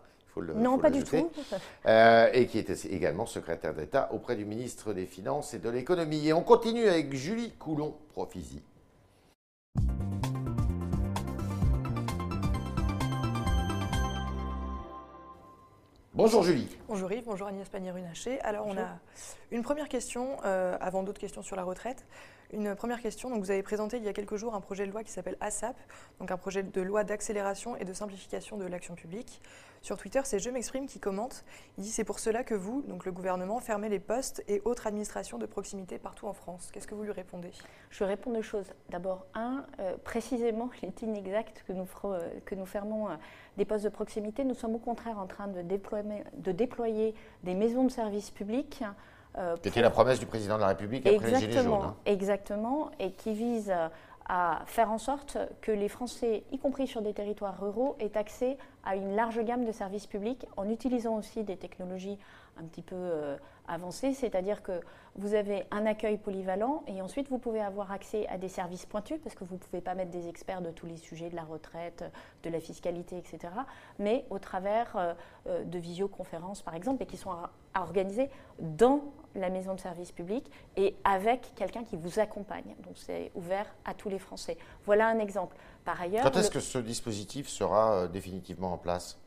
non, 0.56 0.78
pas 0.78 0.90
du 0.90 1.04
tout. 1.04 1.30
Euh, 1.86 2.30
et 2.34 2.48
qui 2.48 2.60
était 2.60 2.76
également 2.90 3.26
secrétaire 3.26 3.74
d'État 3.74 4.10
auprès 4.14 4.36
du 4.36 4.46
ministre 4.46 4.94
des 4.94 5.06
Finances 5.06 5.54
et 5.54 5.60
de 5.60 5.70
l'Économie. 5.70 6.28
Et 6.28 6.34
on 6.34 6.44
continue 6.44 6.88
avec 6.88 7.14
Julie 7.14 7.52
Coulon-Profisi. 7.58 8.62
Bonjour 16.20 16.44
Julie. 16.44 16.68
Bonjour 16.90 17.10
Yves, 17.14 17.24
bonjour 17.24 17.48
Agnès 17.48 17.70
Pannier-Runacher. 17.70 18.42
Alors 18.42 18.68
on 18.68 18.76
a 18.78 19.00
une 19.52 19.64
première 19.64 19.88
question, 19.88 20.36
euh, 20.44 20.76
avant 20.82 21.02
d'autres 21.02 21.22
questions 21.22 21.42
sur 21.42 21.56
la 21.56 21.64
retraite. 21.64 22.06
Une 22.52 22.76
première 22.76 23.02
question, 23.02 23.30
donc 23.30 23.40
vous 23.40 23.52
avez 23.52 23.64
présenté 23.64 23.96
il 23.96 24.04
y 24.04 24.10
a 24.10 24.12
quelques 24.12 24.36
jours 24.36 24.54
un 24.54 24.60
projet 24.60 24.86
de 24.86 24.92
loi 24.92 25.06
qui 25.06 25.14
s'appelle 25.14 25.38
ASAP, 25.40 25.78
donc 26.20 26.30
un 26.30 26.36
projet 26.36 26.62
de 26.62 26.82
loi 26.82 27.06
d'accélération 27.06 27.78
et 27.78 27.86
de 27.86 27.94
simplification 27.94 28.58
de 28.58 28.66
l'action 28.66 28.96
publique. 28.96 29.42
Sur 29.82 29.98
Twitter, 29.98 30.22
c'est 30.24 30.40
Je 30.40 30.50
m'exprime 30.50 30.88
qui 30.88 31.00
commente. 31.00 31.44
Il 31.78 31.84
dit 31.84 31.90
c'est 31.90 32.04
pour 32.04 32.20
cela 32.20 32.44
que 32.44 32.54
vous, 32.54 32.82
donc 32.84 33.06
le 33.06 33.12
gouvernement, 33.12 33.60
fermez 33.60 33.90
les 33.90 34.00
postes 34.00 34.44
et 34.48 34.62
autres 34.66 34.88
administrations 34.88 35.38
de 35.38 35.46
proximité 35.46 35.98
partout 35.98 36.28
en 36.28 36.34
France. 36.34 36.70
Qu'est-ce 36.72 36.88
que 36.88 36.96
vous 36.96 37.04
lui 37.04 37.12
répondez? 37.12 37.52
Je 37.90 38.04
réponds 38.04 38.32
deux 38.32 38.42
choses. 38.42 38.68
D'abord, 38.90 39.26
un, 39.34 39.66
euh, 39.80 39.96
précisément, 40.04 40.70
il 40.82 40.90
est 40.90 41.02
inexact 41.02 41.64
que 41.68 41.74
nous, 41.74 41.88
euh, 42.06 42.30
que 42.46 42.56
nous 42.56 42.66
fermons 42.66 43.08
des 43.58 43.66
postes 43.66 43.84
de 43.86 43.90
proximité. 43.90 44.44
Nous 44.44 44.56
sommes 44.56 44.76
au 44.76 44.80
contraire 44.80 45.18
en 45.20 45.28
train 45.28 45.48
de 45.48 45.62
déployer, 45.62 46.24
de 46.34 46.52
déployer 46.52 47.16
des 47.44 47.56
maisons 47.56 47.84
de 47.84 47.92
services 47.92 48.32
publics 48.32 48.84
euh, 49.38 49.56
C'était 49.64 49.82
la 49.82 49.92
promesse 49.92 50.20
du 50.20 50.26
président 50.26 50.56
de 50.56 50.62
la 50.62 50.68
République 50.68 51.06
après 51.06 51.16
exactement, 51.16 51.40
les 51.40 51.52
Gilets 51.52 51.64
jaunes. 51.64 51.82
Hein. 51.84 51.96
Exactement, 52.06 52.92
et 53.00 53.12
qui 53.12 53.34
vise 53.34 53.74
à 54.30 54.62
faire 54.68 54.92
en 54.92 55.00
sorte 55.00 55.40
que 55.60 55.72
les 55.72 55.90
Français, 55.90 56.44
y 56.52 56.60
compris 56.60 56.86
sur 56.86 57.02
des 57.02 57.14
territoires 57.14 57.60
ruraux, 57.60 57.96
aient 58.00 58.16
accès 58.16 58.58
à 58.86 58.96
une 58.96 59.16
large 59.16 59.44
gamme 59.44 59.66
de 59.66 59.72
services 59.72 60.06
publics 60.06 60.46
en 60.56 60.70
utilisant 60.70 61.18
aussi 61.18 61.44
des 61.44 61.58
technologies 61.58 62.20
un 62.60 62.64
petit 62.64 62.84
peu 62.84 62.96
euh, 62.96 63.38
avancées, 63.68 64.14
c'est-à-dire 64.14 64.62
que 64.62 64.82
vous 65.16 65.34
avez 65.34 65.66
un 65.72 65.86
accueil 65.88 66.18
polyvalent 66.18 66.84
et 66.88 67.02
ensuite 67.02 67.30
vous 67.30 67.40
pouvez 67.40 67.62
avoir 67.62 67.92
accès 67.92 68.28
à 68.28 68.38
des 68.38 68.50
services 68.50 68.86
pointus 68.86 69.20
parce 69.24 69.34
que 69.34 69.44
vous 69.44 69.56
ne 69.56 69.60
pouvez 69.60 69.82
pas 69.82 69.96
mettre 69.96 70.12
des 70.12 70.28
experts 70.28 70.62
de 70.62 70.70
tous 70.70 70.86
les 70.86 70.98
sujets, 70.98 71.30
de 71.30 71.36
la 71.36 71.44
retraite, 71.44 72.04
de 72.44 72.50
la 72.50 72.60
fiscalité, 72.60 73.18
etc., 73.18 73.52
mais 73.98 74.26
au 74.30 74.38
travers 74.38 74.96
euh, 74.96 75.14
euh, 75.48 75.64
de 75.64 75.80
visioconférences 75.80 76.62
par 76.62 76.76
exemple 76.76 77.02
et 77.02 77.06
qui 77.08 77.18
sont 77.18 77.32
organisées 77.74 78.30
dans 78.60 79.02
la 79.36 79.50
maison 79.50 79.76
de 79.76 79.80
service 79.80 80.12
public 80.12 80.50
et 80.76 80.96
avec 81.04 81.54
quelqu'un 81.56 81.84
qui 81.84 81.96
vous 81.96 82.20
accompagne. 82.20 82.76
Donc 82.84 82.94
c'est 82.96 83.32
ouvert 83.36 83.66
à 83.86 83.94
tous 83.94 84.10
les 84.10 84.20
Français. 84.20 84.58
Voilà 84.86 85.08
un 85.08 85.20
exemple. 85.20 85.56
Par 85.86 86.02
ailleurs, 86.02 86.24
quand 86.24 86.38
est-ce 86.38 86.52
que 86.52 86.60
ce 86.60 86.80
dispositif 86.80 87.48
sera 87.48 88.08
définitivement 88.08 88.74
en 88.74 88.78
place? 88.78 89.18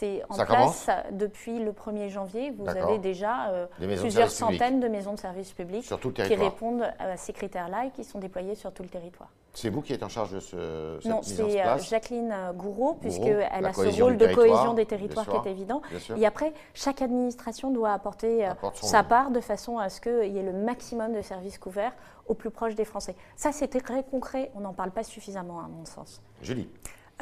C'est 0.00 0.22
en 0.30 0.44
place 0.46 0.88
depuis 1.12 1.58
le 1.58 1.72
1er 1.72 2.08
janvier. 2.08 2.52
Vous 2.56 2.66
avez 2.68 2.98
déjà 2.98 3.50
euh, 3.50 3.66
plusieurs 3.98 4.30
centaines 4.30 4.80
de 4.80 4.88
maisons 4.88 5.12
de 5.12 5.18
services 5.18 5.52
publics 5.52 5.84
qui 5.84 6.34
répondent 6.34 6.90
à 6.98 7.16
ces 7.16 7.32
critères-là 7.32 7.86
et 7.86 7.90
qui 7.90 8.04
sont 8.04 8.18
déployées 8.18 8.54
sur 8.54 8.72
tout 8.72 8.82
le 8.82 8.88
territoire. 8.88 9.28
C'est 9.52 9.68
vous 9.68 9.82
qui 9.82 9.92
êtes 9.92 10.04
en 10.04 10.08
charge 10.08 10.32
de 10.32 10.40
ce, 10.40 10.98
cette 11.02 11.10
non, 11.10 11.20
mise 11.20 11.40
en 11.40 11.44
euh, 11.44 11.52
place 11.52 11.66
Non, 11.66 11.78
c'est 11.78 11.90
Jacqueline 11.90 12.34
Gouraud, 12.54 12.94
puisqu'elle 13.00 13.66
a 13.66 13.72
ce 13.72 14.00
rôle 14.00 14.16
de 14.16 14.32
cohésion 14.32 14.74
des 14.74 14.86
territoires 14.86 15.26
qui 15.26 15.48
est 15.48 15.50
évident. 15.50 15.82
Et 16.16 16.24
après, 16.24 16.52
chaque 16.72 17.02
administration 17.02 17.70
doit 17.70 17.92
apporter 17.92 18.46
euh, 18.46 18.52
sa 18.74 19.02
part 19.02 19.30
de 19.30 19.40
façon 19.40 19.78
à 19.78 19.88
ce 19.88 20.00
qu'il 20.00 20.32
y 20.32 20.38
ait 20.38 20.42
le 20.42 20.52
maximum 20.52 21.12
de 21.12 21.20
services 21.20 21.58
couverts 21.58 21.92
au 22.26 22.34
plus 22.34 22.50
proche 22.50 22.76
des 22.76 22.84
Français. 22.84 23.16
Ça, 23.36 23.50
c'était 23.50 23.80
très 23.80 24.04
concret. 24.04 24.52
On 24.54 24.60
n'en 24.60 24.72
parle 24.72 24.92
pas 24.92 25.02
suffisamment, 25.02 25.58
à 25.58 25.68
mon 25.68 25.84
sens. 25.84 26.22
Julie 26.42 26.68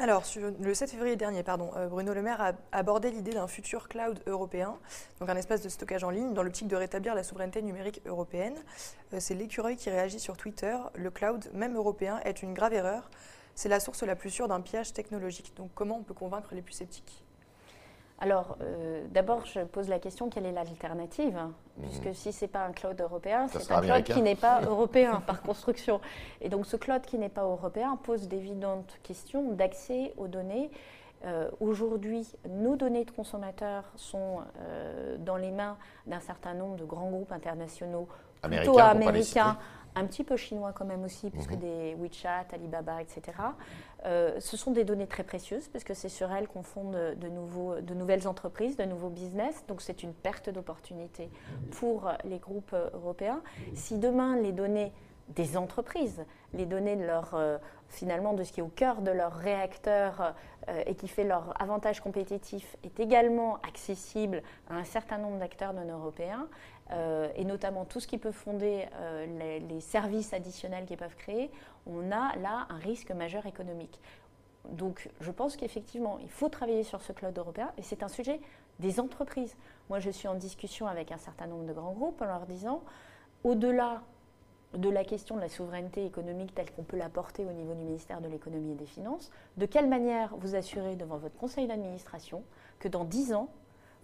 alors, 0.01 0.23
le 0.61 0.73
7 0.73 0.91
février 0.91 1.17
dernier, 1.17 1.43
pardon, 1.43 1.71
euh, 1.75 1.87
Bruno 1.87 2.13
Le 2.13 2.21
Maire 2.21 2.39
a 2.39 2.53
abordé 2.71 3.11
l'idée 3.11 3.31
d'un 3.31 3.49
futur 3.49 3.89
cloud 3.89 4.17
européen, 4.27 4.77
donc 5.19 5.27
un 5.27 5.35
espace 5.35 5.61
de 5.61 5.67
stockage 5.67 6.05
en 6.05 6.09
ligne, 6.09 6.33
dans 6.33 6.41
l'optique 6.41 6.69
de 6.69 6.77
rétablir 6.77 7.15
la 7.15 7.23
souveraineté 7.23 7.61
numérique 7.61 8.01
européenne. 8.05 8.55
Euh, 9.13 9.17
c'est 9.19 9.35
l'écureuil 9.35 9.75
qui 9.75 9.89
réagit 9.89 10.21
sur 10.21 10.37
Twitter. 10.37 10.73
Le 10.95 11.11
cloud, 11.11 11.51
même 11.53 11.75
européen, 11.75 12.21
est 12.23 12.41
une 12.41 12.53
grave 12.53 12.73
erreur. 12.73 13.09
C'est 13.55 13.67
la 13.67 13.81
source 13.81 14.03
la 14.03 14.15
plus 14.15 14.29
sûre 14.29 14.47
d'un 14.47 14.61
pillage 14.61 14.93
technologique. 14.93 15.51
Donc, 15.57 15.69
comment 15.75 15.97
on 15.97 16.03
peut 16.03 16.13
convaincre 16.13 16.55
les 16.55 16.61
plus 16.61 16.75
sceptiques? 16.75 17.25
Alors, 18.21 18.57
euh, 18.61 19.05
d'abord, 19.11 19.45
je 19.45 19.61
pose 19.61 19.87
la 19.87 19.99
question 19.99 20.29
quelle 20.29 20.45
est 20.45 20.51
l'alternative? 20.51 21.35
Mhm. 21.35 21.83
Puisque 21.83 22.15
si 22.15 22.33
ce 22.33 22.43
n'est 22.45 22.49
pas 22.49 22.65
un 22.65 22.71
cloud 22.71 22.99
européen, 22.99 23.47
c'est 23.47 23.71
un 23.71 23.81
cloud 23.81 24.03
qui 24.03 24.21
n'est 24.21 24.35
pas 24.35 24.61
européen 24.65 25.21
par 25.25 25.41
construction. 25.41 26.01
Et 26.41 26.49
donc, 26.49 26.65
ce 26.65 26.75
cloud 26.75 27.01
qui 27.01 27.17
n'est 27.17 27.29
pas 27.29 27.43
européen 27.43 27.97
pose 28.03 28.27
d'évidentes 28.27 28.99
questions 29.03 29.51
d'accès 29.53 30.13
aux 30.17 30.27
données. 30.27 30.69
Euh, 31.25 31.49
aujourd'hui, 31.59 32.27
nos 32.49 32.75
données 32.75 33.05
de 33.05 33.11
consommateurs 33.11 33.83
sont 33.95 34.39
euh, 34.61 35.17
dans 35.17 35.35
les 35.37 35.51
mains 35.51 35.77
d'un 36.07 36.21
certain 36.21 36.53
nombre 36.53 36.77
de 36.77 36.85
grands 36.85 37.09
groupes 37.09 37.31
internationaux, 37.31 38.07
plutôt 38.41 38.79
américains, 38.79 39.57
un 39.95 40.05
petit 40.05 40.23
peu 40.23 40.37
chinois 40.37 40.71
quand 40.73 40.85
même 40.85 41.03
aussi, 41.03 41.29
puisque 41.29 41.53
mhm. 41.53 41.59
des 41.59 41.95
WeChat, 41.95 42.47
Alibaba, 42.53 43.01
etc. 43.01 43.21
Euh, 44.05 44.39
ce 44.39 44.57
sont 44.57 44.71
des 44.71 44.83
données 44.83 45.07
très 45.07 45.23
précieuses, 45.23 45.67
puisque 45.67 45.95
c'est 45.95 46.09
sur 46.09 46.31
elles 46.31 46.47
qu'on 46.47 46.63
fonde 46.63 46.95
de, 47.19 47.27
nouveaux, 47.27 47.81
de 47.81 47.93
nouvelles 47.93 48.27
entreprises, 48.27 48.77
de 48.77 48.85
nouveaux 48.85 49.09
business. 49.09 49.63
Donc 49.67 49.81
c'est 49.81 50.03
une 50.03 50.13
perte 50.13 50.49
d'opportunité 50.49 51.29
pour 51.71 52.11
les 52.23 52.39
groupes 52.39 52.75
européens. 52.93 53.41
Si 53.73 53.97
demain 53.97 54.37
les 54.37 54.51
données 54.51 54.91
des 55.29 55.57
entreprises, 55.57 56.25
les 56.53 56.65
données 56.65 56.95
de 56.95 57.03
leur, 57.03 57.33
euh, 57.33 57.57
finalement 57.87 58.33
de 58.33 58.43
ce 58.43 58.51
qui 58.51 58.59
est 58.59 58.63
au 58.63 58.67
cœur 58.67 59.01
de 59.01 59.11
leur 59.11 59.33
réacteur 59.33 60.33
euh, 60.67 60.83
et 60.85 60.95
qui 60.95 61.07
fait 61.07 61.23
leur 61.23 61.59
avantage 61.61 62.01
compétitif 62.01 62.75
est 62.83 62.99
également 62.99 63.57
accessible 63.67 64.41
à 64.69 64.75
un 64.75 64.83
certain 64.83 65.17
nombre 65.17 65.37
d'acteurs 65.37 65.73
non 65.73 65.87
européens, 65.87 66.47
euh, 66.91 67.29
et 67.35 67.45
notamment 67.45 67.85
tout 67.85 67.99
ce 67.99 68.07
qui 68.07 68.17
peut 68.17 68.31
fonder 68.31 68.87
les, 69.39 69.59
les, 69.59 69.79
services 69.79 70.33
additionnels 70.33 70.85
qu'ils 70.85 70.97
peuvent 70.97 71.15
créer, 71.15 71.51
on 71.85 72.11
a 72.11 72.35
là 72.37 72.65
un 72.69 72.77
risque 72.77 73.11
majeur 73.11 73.45
économique. 73.45 73.99
Donc 74.71 75.09
je 75.19 75.31
pense 75.31 75.55
qu'effectivement, 75.55 76.17
il 76.19 76.29
faut 76.29 76.49
travailler 76.49 76.83
sur 76.83 77.01
ce 77.01 77.13
cloud 77.13 77.37
européen, 77.37 77.71
et 77.77 77.83
c'est 77.83 78.01
un 78.03 78.07
sujet 78.07 78.39
des 78.79 78.99
entreprises. 78.99 79.55
Moi, 79.89 79.99
je 79.99 80.09
suis 80.09 80.27
en 80.27 80.35
discussion 80.35 80.87
avec 80.87 81.11
un 81.11 81.17
certain 81.17 81.47
nombre 81.47 81.65
de 81.65 81.73
grands 81.73 81.93
groupes 81.93 82.21
en 82.21 82.25
leur 82.25 82.45
disant, 82.45 82.81
au-delà 83.43 84.01
de 84.77 84.89
la 84.89 85.03
question 85.03 85.35
de 85.35 85.41
la 85.41 85.49
souveraineté 85.49 86.05
économique 86.05 86.53
telle 86.53 86.71
qu'on 86.71 86.83
peut 86.83 86.97
la 86.97 87.09
porter 87.09 87.45
au 87.45 87.51
niveau 87.51 87.73
du 87.73 87.83
ministère 87.83 88.21
de 88.21 88.27
l'économie 88.27 88.73
et 88.73 88.75
des 88.75 88.85
finances, 88.85 89.31
de 89.57 89.65
quelle 89.65 89.87
manière 89.87 90.35
vous 90.37 90.55
assurez 90.55 90.95
devant 90.95 91.17
votre 91.17 91.35
conseil 91.35 91.67
d'administration 91.67 92.43
que 92.77 92.87
dans 92.87 93.03
dix 93.03 93.33
ans, 93.33 93.49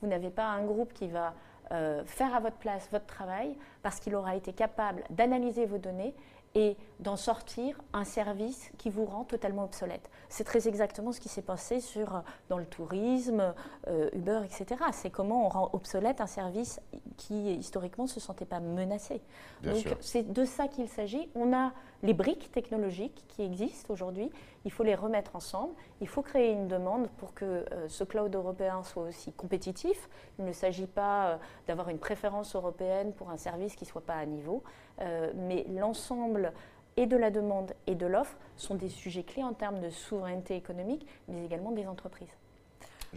vous 0.01 0.07
n'avez 0.07 0.29
pas 0.29 0.45
un 0.45 0.65
groupe 0.65 0.93
qui 0.93 1.07
va 1.07 1.33
euh, 1.71 2.03
faire 2.05 2.33
à 2.35 2.39
votre 2.39 2.57
place 2.57 2.87
votre 2.91 3.05
travail 3.05 3.57
parce 3.81 3.99
qu'il 3.99 4.15
aura 4.15 4.35
été 4.35 4.53
capable 4.53 5.03
d'analyser 5.09 5.65
vos 5.65 5.77
données 5.77 6.15
et 6.55 6.77
d'en 7.01 7.17
sortir 7.17 7.77
un 7.91 8.05
service 8.05 8.71
qui 8.77 8.89
vous 8.89 9.03
rend 9.05 9.25
totalement 9.25 9.65
obsolète. 9.65 10.09
C'est 10.29 10.45
très 10.45 10.69
exactement 10.69 11.11
ce 11.11 11.19
qui 11.19 11.27
s'est 11.27 11.41
passé 11.41 11.81
sur, 11.81 12.23
dans 12.47 12.57
le 12.57 12.65
tourisme, 12.65 13.53
euh, 13.87 14.09
Uber, 14.13 14.41
etc. 14.45 14.81
C'est 14.93 15.09
comment 15.09 15.45
on 15.45 15.49
rend 15.49 15.69
obsolète 15.73 16.21
un 16.21 16.27
service 16.27 16.79
qui 17.17 17.53
historiquement 17.55 18.05
ne 18.05 18.09
se 18.09 18.21
sentait 18.21 18.45
pas 18.45 18.61
menacé. 18.61 19.21
Donc 19.63 19.85
c'est 19.99 20.31
de 20.31 20.45
ça 20.45 20.69
qu'il 20.69 20.87
s'agit. 20.87 21.29
On 21.35 21.53
a 21.53 21.73
les 22.05 22.13
briques 22.13 22.51
technologiques 22.51 23.23
qui 23.27 23.41
existent 23.41 23.91
aujourd'hui, 23.91 24.29
il 24.63 24.71
faut 24.71 24.83
les 24.83 24.93
remettre 24.93 25.35
ensemble, 25.35 25.73
il 26.01 26.07
faut 26.07 26.21
créer 26.21 26.51
une 26.51 26.67
demande 26.67 27.09
pour 27.17 27.33
que 27.33 27.45
euh, 27.45 27.89
ce 27.89 28.03
cloud 28.03 28.33
européen 28.35 28.83
soit 28.83 29.03
aussi 29.03 29.33
compétitif. 29.33 30.07
Il 30.37 30.45
ne 30.45 30.51
s'agit 30.51 30.85
pas 30.85 31.27
euh, 31.27 31.37
d'avoir 31.67 31.89
une 31.89 31.97
préférence 31.97 32.55
européenne 32.55 33.11
pour 33.13 33.31
un 33.31 33.37
service 33.37 33.75
qui 33.75 33.85
ne 33.85 33.89
soit 33.89 34.05
pas 34.05 34.15
à 34.15 34.25
niveau, 34.25 34.63
euh, 35.01 35.31
mais 35.35 35.65
l'ensemble 35.75 36.53
et 36.95 37.07
de 37.07 37.17
la 37.17 37.31
demande 37.31 37.73
et 37.87 37.95
de 37.95 38.05
l'offre 38.05 38.37
sont 38.55 38.75
des 38.75 38.89
sujets 38.89 39.23
clés 39.23 39.43
en 39.43 39.53
termes 39.53 39.79
de 39.79 39.89
souveraineté 39.89 40.55
économique, 40.55 41.07
mais 41.27 41.43
également 41.43 41.71
des 41.71 41.87
entreprises. 41.87 42.37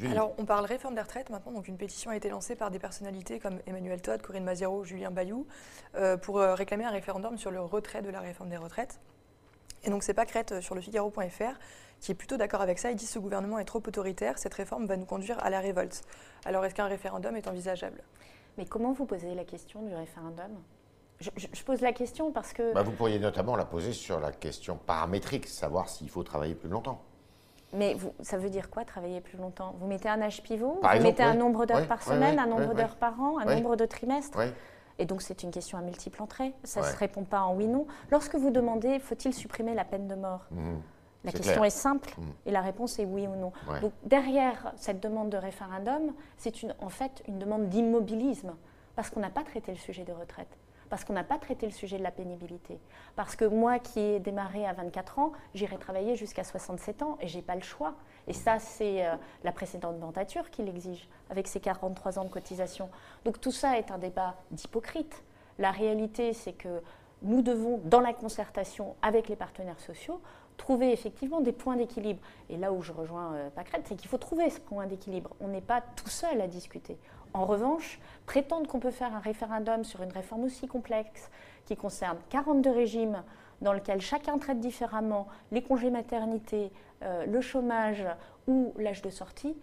Alors, 0.06 0.34
on 0.38 0.44
parle 0.44 0.64
réforme 0.64 0.94
des 0.94 1.00
retraites 1.00 1.30
maintenant. 1.30 1.52
Donc, 1.52 1.68
une 1.68 1.76
pétition 1.76 2.10
a 2.10 2.16
été 2.16 2.28
lancée 2.28 2.54
par 2.54 2.70
des 2.70 2.78
personnalités 2.78 3.38
comme 3.38 3.58
Emmanuel 3.66 4.00
Todd, 4.00 4.22
Corinne 4.22 4.44
Maziero, 4.44 4.84
Julien 4.84 5.10
Bayou, 5.10 5.46
euh, 5.96 6.16
pour 6.16 6.38
euh, 6.38 6.54
réclamer 6.54 6.84
un 6.84 6.90
référendum 6.90 7.36
sur 7.36 7.50
le 7.50 7.60
retrait 7.60 8.02
de 8.02 8.10
la 8.10 8.20
réforme 8.20 8.50
des 8.50 8.56
retraites. 8.56 9.00
Et 9.84 9.90
donc, 9.90 10.02
c'est 10.02 10.14
pas 10.14 10.26
Crête 10.26 10.52
euh, 10.52 10.60
sur 10.60 10.74
le 10.74 10.80
Figaro.fr 10.80 11.58
qui 12.00 12.12
est 12.12 12.14
plutôt 12.14 12.36
d'accord 12.36 12.60
avec 12.60 12.78
ça. 12.78 12.90
Il 12.90 12.96
dit 12.96 13.06
que 13.06 13.10
ce 13.10 13.18
gouvernement 13.18 13.58
est 13.58 13.64
trop 13.64 13.82
autoritaire, 13.84 14.38
cette 14.38 14.54
réforme 14.54 14.86
va 14.86 14.96
nous 14.96 15.04
conduire 15.04 15.42
à 15.44 15.50
la 15.50 15.58
révolte. 15.60 16.02
Alors, 16.44 16.64
est-ce 16.64 16.74
qu'un 16.74 16.86
référendum 16.86 17.34
est 17.34 17.48
envisageable? 17.48 18.02
Mais 18.56 18.66
comment 18.66 18.92
vous 18.92 19.04
posez 19.04 19.34
la 19.34 19.44
question 19.44 19.82
du 19.82 19.94
référendum? 19.94 20.62
Je, 21.20 21.62
pose 21.64 21.80
la 21.80 21.92
question 21.92 22.30
parce 22.30 22.52
que. 22.52 22.72
Bah, 22.72 22.84
vous 22.84 22.92
pourriez 22.92 23.18
notamment 23.18 23.56
la 23.56 23.64
poser 23.64 23.92
sur 23.92 24.20
la 24.20 24.30
question 24.30 24.76
paramétrique, 24.76 25.48
savoir 25.48 25.88
s'il 25.88 26.08
faut 26.08 26.22
travailler 26.22 26.54
plus 26.54 26.68
longtemps. 26.68 27.02
Mais 27.72 27.94
vous, 27.94 28.14
ça 28.22 28.38
veut 28.38 28.48
dire 28.48 28.70
quoi 28.70 28.84
travailler 28.84 29.20
plus 29.20 29.36
longtemps? 29.36 29.74
Vous 29.78 29.86
mettez 29.86 30.08
un 30.08 30.22
âge 30.22 30.42
pivot? 30.42 30.80
Vous 30.82 31.02
mettez 31.02 31.22
un 31.22 31.34
nombre 31.34 31.66
d'heures 31.66 31.86
par 31.86 32.02
semaine, 32.02 32.38
un 32.38 32.46
nombre 32.46 32.74
d'heures 32.74 32.96
par 32.96 33.20
an, 33.20 33.38
un 33.38 33.44
nombre 33.44 33.76
de 33.76 33.86
trimestres? 33.86 34.38
Et 35.00 35.04
donc 35.04 35.22
c'est 35.22 35.42
une 35.44 35.50
question 35.50 35.78
à 35.78 35.80
multiples 35.80 36.20
entrées. 36.22 36.52
Ça 36.64 36.80
ne 36.80 36.86
se 36.86 36.96
répond 36.96 37.24
pas 37.24 37.42
en 37.42 37.54
oui-non. 37.54 37.86
Lorsque 38.10 38.34
vous 38.34 38.50
demandez 38.50 38.98
faut-il 38.98 39.32
supprimer 39.32 39.74
la 39.74 39.84
peine 39.84 40.08
de 40.08 40.14
mort? 40.14 40.46
Mmh. 40.50 40.74
La 41.24 41.32
question 41.32 41.64
est 41.64 41.70
simple 41.70 42.14
mmh. 42.16 42.22
et 42.46 42.50
la 42.52 42.60
réponse 42.62 42.98
est 42.98 43.04
oui 43.04 43.26
ou 43.26 43.36
non. 43.36 43.52
Donc 43.80 43.92
derrière 44.04 44.72
cette 44.76 45.00
demande 45.00 45.30
de 45.30 45.36
référendum, 45.36 46.12
c'est 46.36 46.54
en 46.80 46.88
fait 46.88 47.22
une 47.28 47.38
demande 47.38 47.68
d'immobilisme 47.68 48.54
parce 48.96 49.10
qu'on 49.10 49.20
n'a 49.20 49.30
pas 49.30 49.44
traité 49.44 49.70
le 49.70 49.78
sujet 49.78 50.04
de 50.04 50.12
retraite 50.12 50.48
parce 50.88 51.04
qu'on 51.04 51.12
n'a 51.12 51.24
pas 51.24 51.38
traité 51.38 51.66
le 51.66 51.72
sujet 51.72 51.98
de 51.98 52.02
la 52.02 52.10
pénibilité. 52.10 52.78
Parce 53.16 53.36
que 53.36 53.44
moi 53.44 53.78
qui 53.78 54.00
ai 54.00 54.20
démarré 54.20 54.66
à 54.66 54.72
24 54.72 55.18
ans, 55.18 55.32
j'irai 55.54 55.78
travailler 55.78 56.16
jusqu'à 56.16 56.44
67 56.44 57.02
ans 57.02 57.18
et 57.20 57.28
j'ai 57.28 57.42
pas 57.42 57.54
le 57.54 57.62
choix. 57.62 57.94
Et 58.26 58.32
ça, 58.32 58.58
c'est 58.58 59.06
euh, 59.06 59.14
la 59.44 59.52
précédente 59.52 59.98
mandature 59.98 60.50
qui 60.50 60.62
l'exige, 60.62 61.08
avec 61.30 61.46
ses 61.46 61.60
43 61.60 62.18
ans 62.18 62.24
de 62.24 62.30
cotisation. 62.30 62.90
Donc 63.24 63.40
tout 63.40 63.52
ça 63.52 63.78
est 63.78 63.90
un 63.90 63.98
débat 63.98 64.36
d'hypocrite. 64.50 65.24
La 65.58 65.70
réalité, 65.70 66.32
c'est 66.32 66.52
que 66.52 66.82
nous 67.22 67.42
devons, 67.42 67.80
dans 67.84 68.00
la 68.00 68.12
concertation 68.12 68.94
avec 69.02 69.28
les 69.28 69.36
partenaires 69.36 69.80
sociaux, 69.80 70.20
trouver 70.58 70.92
effectivement 70.92 71.40
des 71.40 71.52
points 71.52 71.76
d'équilibre. 71.76 72.20
Et 72.50 72.58
là 72.58 72.72
où 72.72 72.82
je 72.82 72.92
rejoins 72.92 73.32
euh, 73.34 73.48
c'est 73.84 73.96
qu'il 73.96 74.08
faut 74.10 74.18
trouver 74.18 74.50
ce 74.50 74.60
point 74.60 74.86
d'équilibre. 74.86 75.30
On 75.40 75.48
n'est 75.48 75.62
pas 75.62 75.80
tout 75.80 76.10
seul 76.10 76.38
à 76.42 76.46
discuter. 76.46 76.98
En 77.32 77.46
revanche, 77.46 77.98
prétendre 78.26 78.68
qu'on 78.68 78.80
peut 78.80 78.90
faire 78.90 79.14
un 79.14 79.20
référendum 79.20 79.84
sur 79.84 80.02
une 80.02 80.12
réforme 80.12 80.44
aussi 80.44 80.66
complexe 80.66 81.30
qui 81.64 81.76
concerne 81.76 82.18
42 82.28 82.70
régimes 82.70 83.22
dans 83.60 83.72
lesquels 83.72 84.00
chacun 84.00 84.38
traite 84.38 84.60
différemment 84.60 85.26
les 85.50 85.62
congés 85.62 85.90
maternité, 85.90 86.70
euh, 87.02 87.26
le 87.26 87.40
chômage 87.40 88.04
ou 88.46 88.72
l'âge 88.76 89.02
de 89.02 89.10
sortie 89.10 89.56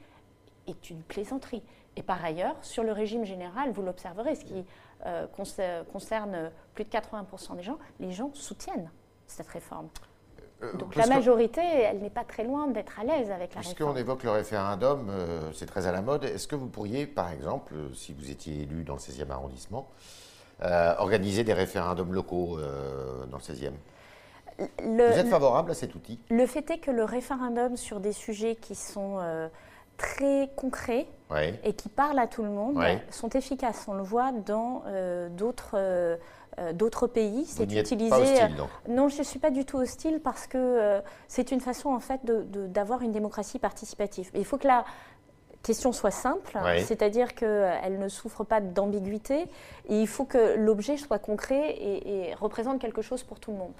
est 0.68 0.90
une 0.90 1.02
plaisanterie. 1.02 1.64
Et 1.96 2.04
par 2.04 2.24
ailleurs, 2.24 2.56
sur 2.62 2.84
le 2.84 2.92
régime 2.92 3.26
général, 3.26 3.72
vous 3.72 3.82
l'observerez, 3.82 4.36
ce 4.36 4.46
qui 4.46 4.66
euh, 5.06 5.28
concerne 5.28 6.52
plus 6.74 6.84
de 6.84 6.90
80% 6.90 7.56
des 7.56 7.64
gens, 7.64 7.78
les 8.00 8.12
gens 8.12 8.32
soutiennent 8.34 8.90
cette 9.28 9.48
réforme. 9.48 9.88
Euh, 10.64 10.74
Donc 10.74 10.96
la 10.96 11.08
majorité, 11.08 11.62
elle 11.62 12.00
n'est 12.00 12.10
pas 12.10 12.24
très 12.24 12.44
loin 12.44 12.68
d'être 12.68 13.00
à 13.00 13.04
l'aise 13.04 13.32
avec 13.32 13.54
la 13.54 13.62
réforme. 13.62 13.76
Puisqu'on 13.76 13.96
évoque 13.96 14.24
le 14.24 14.32
référendum, 14.32 15.12
c'est 15.54 15.66
très 15.66 15.88
à 15.88 15.92
la 15.92 16.02
mode. 16.02 16.24
Est-ce 16.24 16.48
que 16.48 16.56
vous 16.56 16.68
pourriez, 16.68 17.06
par 17.06 17.32
exemple, 17.32 17.74
si 17.94 18.14
vous 18.14 18.32
étiez 18.32 18.64
élu 18.64 18.84
dans 18.84 18.94
le 18.94 19.00
16e 19.00 19.30
arrondissement, 19.30 19.90
organiser 20.62 21.44
des 21.44 21.54
référendums 21.54 22.14
locaux 22.14 22.58
dans 23.30 23.38
le 23.38 23.44
16e 23.44 23.74
Vous 24.80 25.20
êtes 25.20 25.28
favorable 25.28 25.72
à 25.72 25.74
cet 25.74 25.94
outil? 25.96 26.20
Le 26.30 26.46
fait 26.46 26.72
est 26.72 26.78
que 26.80 26.92
le 26.92 27.04
référendum 27.04 27.76
sur 27.76 28.00
des 28.00 28.14
sujets 28.14 28.56
qui 28.56 28.76
sont 28.76 29.20
très 29.98 30.50
concrets 30.56 31.08
et 31.64 31.74
qui 31.74 31.90
parlent 31.90 32.20
à 32.20 32.28
tout 32.28 32.44
le 32.44 32.50
monde 32.50 32.82
sont 33.10 33.30
efficaces. 33.30 33.86
On 33.88 33.94
le 33.94 34.04
voit 34.04 34.32
dans 34.32 34.84
euh, 34.88 35.30
d'autres 35.30 35.72
euh, 35.76 36.16
euh, 36.60 36.72
d'autres 36.72 37.08
pays. 37.08 37.46
C'est 37.46 37.72
utilisé. 37.72 38.10
Pas 38.10 38.20
hostile, 38.20 38.56
non, 38.88 39.10
je 39.10 39.18
ne 39.18 39.24
suis 39.24 39.40
pas 39.40 39.50
du 39.50 39.66
tout 39.66 39.78
hostile 39.78 40.22
parce 40.24 40.48
que 40.48 41.02
c'est 41.28 41.52
une 41.52 41.60
façon 41.60 41.90
en 41.90 42.00
fait 42.00 42.22
d'avoir 42.26 43.02
une 43.02 43.12
démocratie 43.12 43.60
participative. 43.60 44.32
il 44.36 44.46
faut 44.46 44.58
que 44.58 44.68
la 44.68 44.86
question 45.64 45.92
soit 45.92 46.12
simple, 46.12 46.58
c'est-à-dire 46.86 47.34
qu'elle 47.34 47.98
ne 48.00 48.08
souffre 48.08 48.44
pas 48.44 48.62
d'ambiguïté 48.62 49.48
et 49.90 50.00
il 50.00 50.08
faut 50.08 50.26
que 50.26 50.56
l'objet 50.56 50.96
soit 50.96 51.20
concret 51.20 51.72
et, 51.72 52.30
et 52.30 52.34
représente 52.36 52.80
quelque 52.80 53.02
chose 53.02 53.24
pour 53.24 53.40
tout 53.40 53.52
le 53.52 53.58
monde. 53.58 53.74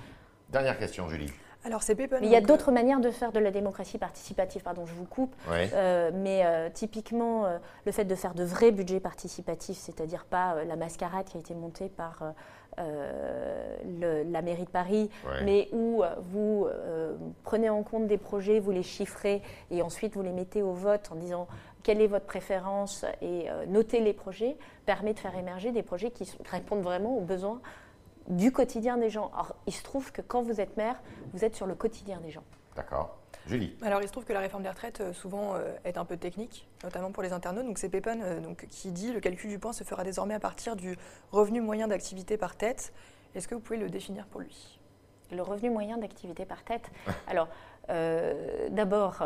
Dernière 0.50 0.78
question, 0.78 1.08
Julie. 1.08 1.32
Alors 1.66 1.82
c'est 1.82 1.98
Mais 1.98 2.08
il 2.22 2.30
y 2.30 2.36
a 2.36 2.42
d'autres 2.42 2.72
manières 2.72 3.00
de 3.00 3.10
faire 3.10 3.32
de 3.32 3.40
la 3.40 3.50
démocratie 3.50 3.98
participative. 3.98 4.62
Pardon, 4.62 4.86
je 4.86 4.94
vous 4.94 5.06
coupe. 5.06 5.36
Euh, 5.50 6.12
mais 6.14 6.46
euh, 6.46 6.70
typiquement, 6.72 7.46
euh, 7.46 7.58
le 7.86 7.92
fait 7.92 8.06
de 8.06 8.16
faire 8.16 8.36
de 8.36 8.44
vrais 8.44 8.72
budgets 8.72 9.00
participatifs, 9.00 9.78
c'est-à-dire 9.78 10.26
pas 10.26 10.64
la 10.64 10.76
mascarade 10.76 11.26
qui 11.26 11.38
a 11.38 11.40
été 11.40 11.56
montée 11.56 11.90
par 11.90 12.34
la 12.78 14.42
mairie 14.42 14.66
de 14.66 14.70
Paris, 14.70 15.10
mais 15.44 15.70
où 15.72 16.04
vous 16.20 16.68
prenez 17.44 17.70
en 17.70 17.84
compte 17.84 18.08
des 18.08 18.18
projets, 18.18 18.60
vous 18.60 18.72
les 18.72 18.84
chiffrez 18.84 19.42
et 19.72 19.82
ensuite 19.82 20.16
vous 20.16 20.22
les 20.22 20.34
mettez 20.34 20.62
au 20.62 20.74
vote 20.74 21.10
en 21.12 21.16
disant 21.16 21.48
quelle 21.84 22.02
est 22.02 22.08
votre 22.08 22.26
préférence 22.26 23.06
et 23.22 23.48
notez 23.68 24.02
les 24.02 24.14
projets, 24.14 24.58
permet 24.86 25.14
de 25.14 25.20
faire 25.20 25.38
émerger 25.38 25.72
des 25.72 25.84
projets 25.84 26.12
qui 26.12 26.30
répondent 26.52 26.84
vraiment 26.84 27.18
aux 27.18 27.22
besoins 27.22 27.62
du 28.28 28.52
quotidien 28.52 28.98
des 28.98 29.10
gens. 29.10 29.32
Alors, 29.34 29.56
il 29.68 29.74
se 29.74 29.84
trouve 29.84 30.12
que 30.12 30.22
quand 30.22 30.42
vous 30.42 30.60
êtes 30.60 30.78
maire, 30.78 31.02
vous 31.34 31.46
êtes 31.46 31.56
sur 31.56 31.68
le 31.68 31.76
quotidien 31.76 32.20
des 32.22 32.32
gens. 32.32 32.44
D'accord. 32.76 33.18
Julie. 33.48 33.76
Alors, 33.84 34.02
il 34.02 34.08
se 34.08 34.12
trouve 34.12 34.26
que 34.26 34.34
la 34.34 34.40
réforme 34.40 34.64
des 34.64 34.70
retraites, 34.70 35.02
euh, 35.02 35.14
souvent, 35.14 35.54
euh, 35.54 35.76
est 35.84 35.98
un 35.98 36.06
peu 36.06 36.18
technique, 36.18 36.68
notamment 36.84 37.12
pour 37.12 37.22
les 37.22 37.32
internautes. 37.32 37.66
Donc, 37.66 37.78
c'est 37.78 37.90
Pépin 37.90 38.20
euh, 38.22 38.40
donc, 38.40 38.66
qui 38.70 38.92
dit 38.92 39.14
le 39.14 39.20
calcul 39.20 39.50
du 39.50 39.60
point 39.60 39.72
se 39.72 39.84
fera 39.84 40.04
désormais 40.04 40.34
à 40.34 40.40
partir 40.40 40.76
du 40.76 40.98
revenu 41.32 41.62
moyen 41.62 41.88
d'activité 41.88 42.38
par 42.38 42.56
tête. 42.56 42.92
Est-ce 43.36 43.48
que 43.48 43.54
vous 43.54 43.62
pouvez 43.62 43.78
le 43.78 43.90
définir 43.90 44.26
pour 44.26 44.42
lui? 44.42 44.80
Le 45.32 45.42
revenu 45.42 45.70
moyen 45.70 45.98
d'activité 45.98 46.46
par 46.46 46.64
tête 46.64 46.90
Alors, 47.28 47.48
d'abord, 48.70 49.24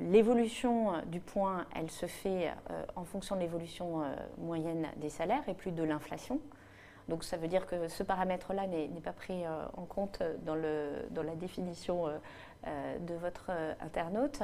l'évolution 0.00 1.00
du 1.06 1.20
point, 1.20 1.64
elle 1.74 1.90
se 1.90 2.04
fait 2.04 2.52
en 2.94 3.04
fonction 3.04 3.36
de 3.36 3.40
l'évolution 3.40 4.02
moyenne 4.36 4.86
des 4.96 5.08
salaires 5.08 5.42
et 5.48 5.54
plus 5.54 5.72
de 5.72 5.82
l'inflation. 5.82 6.40
Donc 7.08 7.24
ça 7.24 7.36
veut 7.36 7.48
dire 7.48 7.66
que 7.66 7.88
ce 7.88 8.02
paramètre-là 8.02 8.66
n'est 8.66 8.88
pas 9.02 9.12
pris 9.12 9.44
euh, 9.44 9.66
en 9.76 9.84
compte 9.84 10.22
dans, 10.44 10.54
le, 10.54 11.06
dans 11.10 11.22
la 11.22 11.34
définition 11.34 12.06
euh, 12.06 12.18
euh, 12.66 12.98
de 12.98 13.14
votre 13.14 13.50
internaute. 13.80 14.40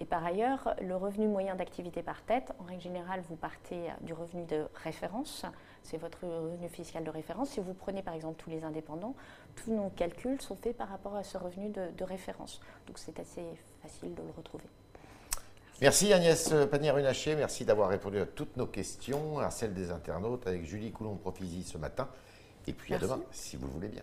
Et 0.00 0.04
par 0.04 0.24
ailleurs, 0.24 0.74
le 0.82 0.96
revenu 0.96 1.28
moyen 1.28 1.54
d'activité 1.54 2.02
par 2.02 2.22
tête, 2.22 2.52
en 2.58 2.64
règle 2.64 2.82
générale, 2.82 3.22
vous 3.28 3.36
partez 3.36 3.90
du 4.00 4.12
revenu 4.12 4.44
de 4.44 4.66
référence. 4.74 5.46
C'est 5.82 5.98
votre 5.98 6.26
revenu 6.26 6.68
fiscal 6.68 7.04
de 7.04 7.10
référence. 7.10 7.50
Si 7.50 7.60
vous 7.60 7.74
prenez 7.74 8.02
par 8.02 8.14
exemple 8.14 8.42
tous 8.42 8.50
les 8.50 8.64
indépendants, 8.64 9.14
tous 9.54 9.72
nos 9.72 9.90
calculs 9.90 10.40
sont 10.40 10.56
faits 10.56 10.76
par 10.76 10.88
rapport 10.88 11.14
à 11.14 11.22
ce 11.22 11.38
revenu 11.38 11.70
de 11.70 12.04
référence. 12.04 12.60
Donc 12.86 12.98
c'est 12.98 13.18
assez 13.20 13.44
facile 13.82 14.14
de 14.14 14.22
le 14.22 14.30
retrouver. 14.36 14.64
Merci 15.80 16.12
Agnès 16.12 16.52
Pannier-Runacher, 16.70 17.36
merci 17.36 17.64
d'avoir 17.64 17.88
répondu 17.88 18.18
à 18.18 18.26
toutes 18.26 18.58
nos 18.58 18.66
questions, 18.66 19.38
à 19.38 19.50
celles 19.50 19.72
des 19.72 19.90
internautes 19.90 20.46
avec 20.46 20.66
Julie 20.66 20.92
Coulon-Profisi 20.92 21.62
ce 21.62 21.78
matin. 21.78 22.06
Et 22.66 22.74
puis 22.74 22.92
à 22.92 22.98
demain, 22.98 23.22
si 23.30 23.56
vous 23.56 23.66
le 23.66 23.72
voulez 23.72 23.88
bien. 23.88 24.02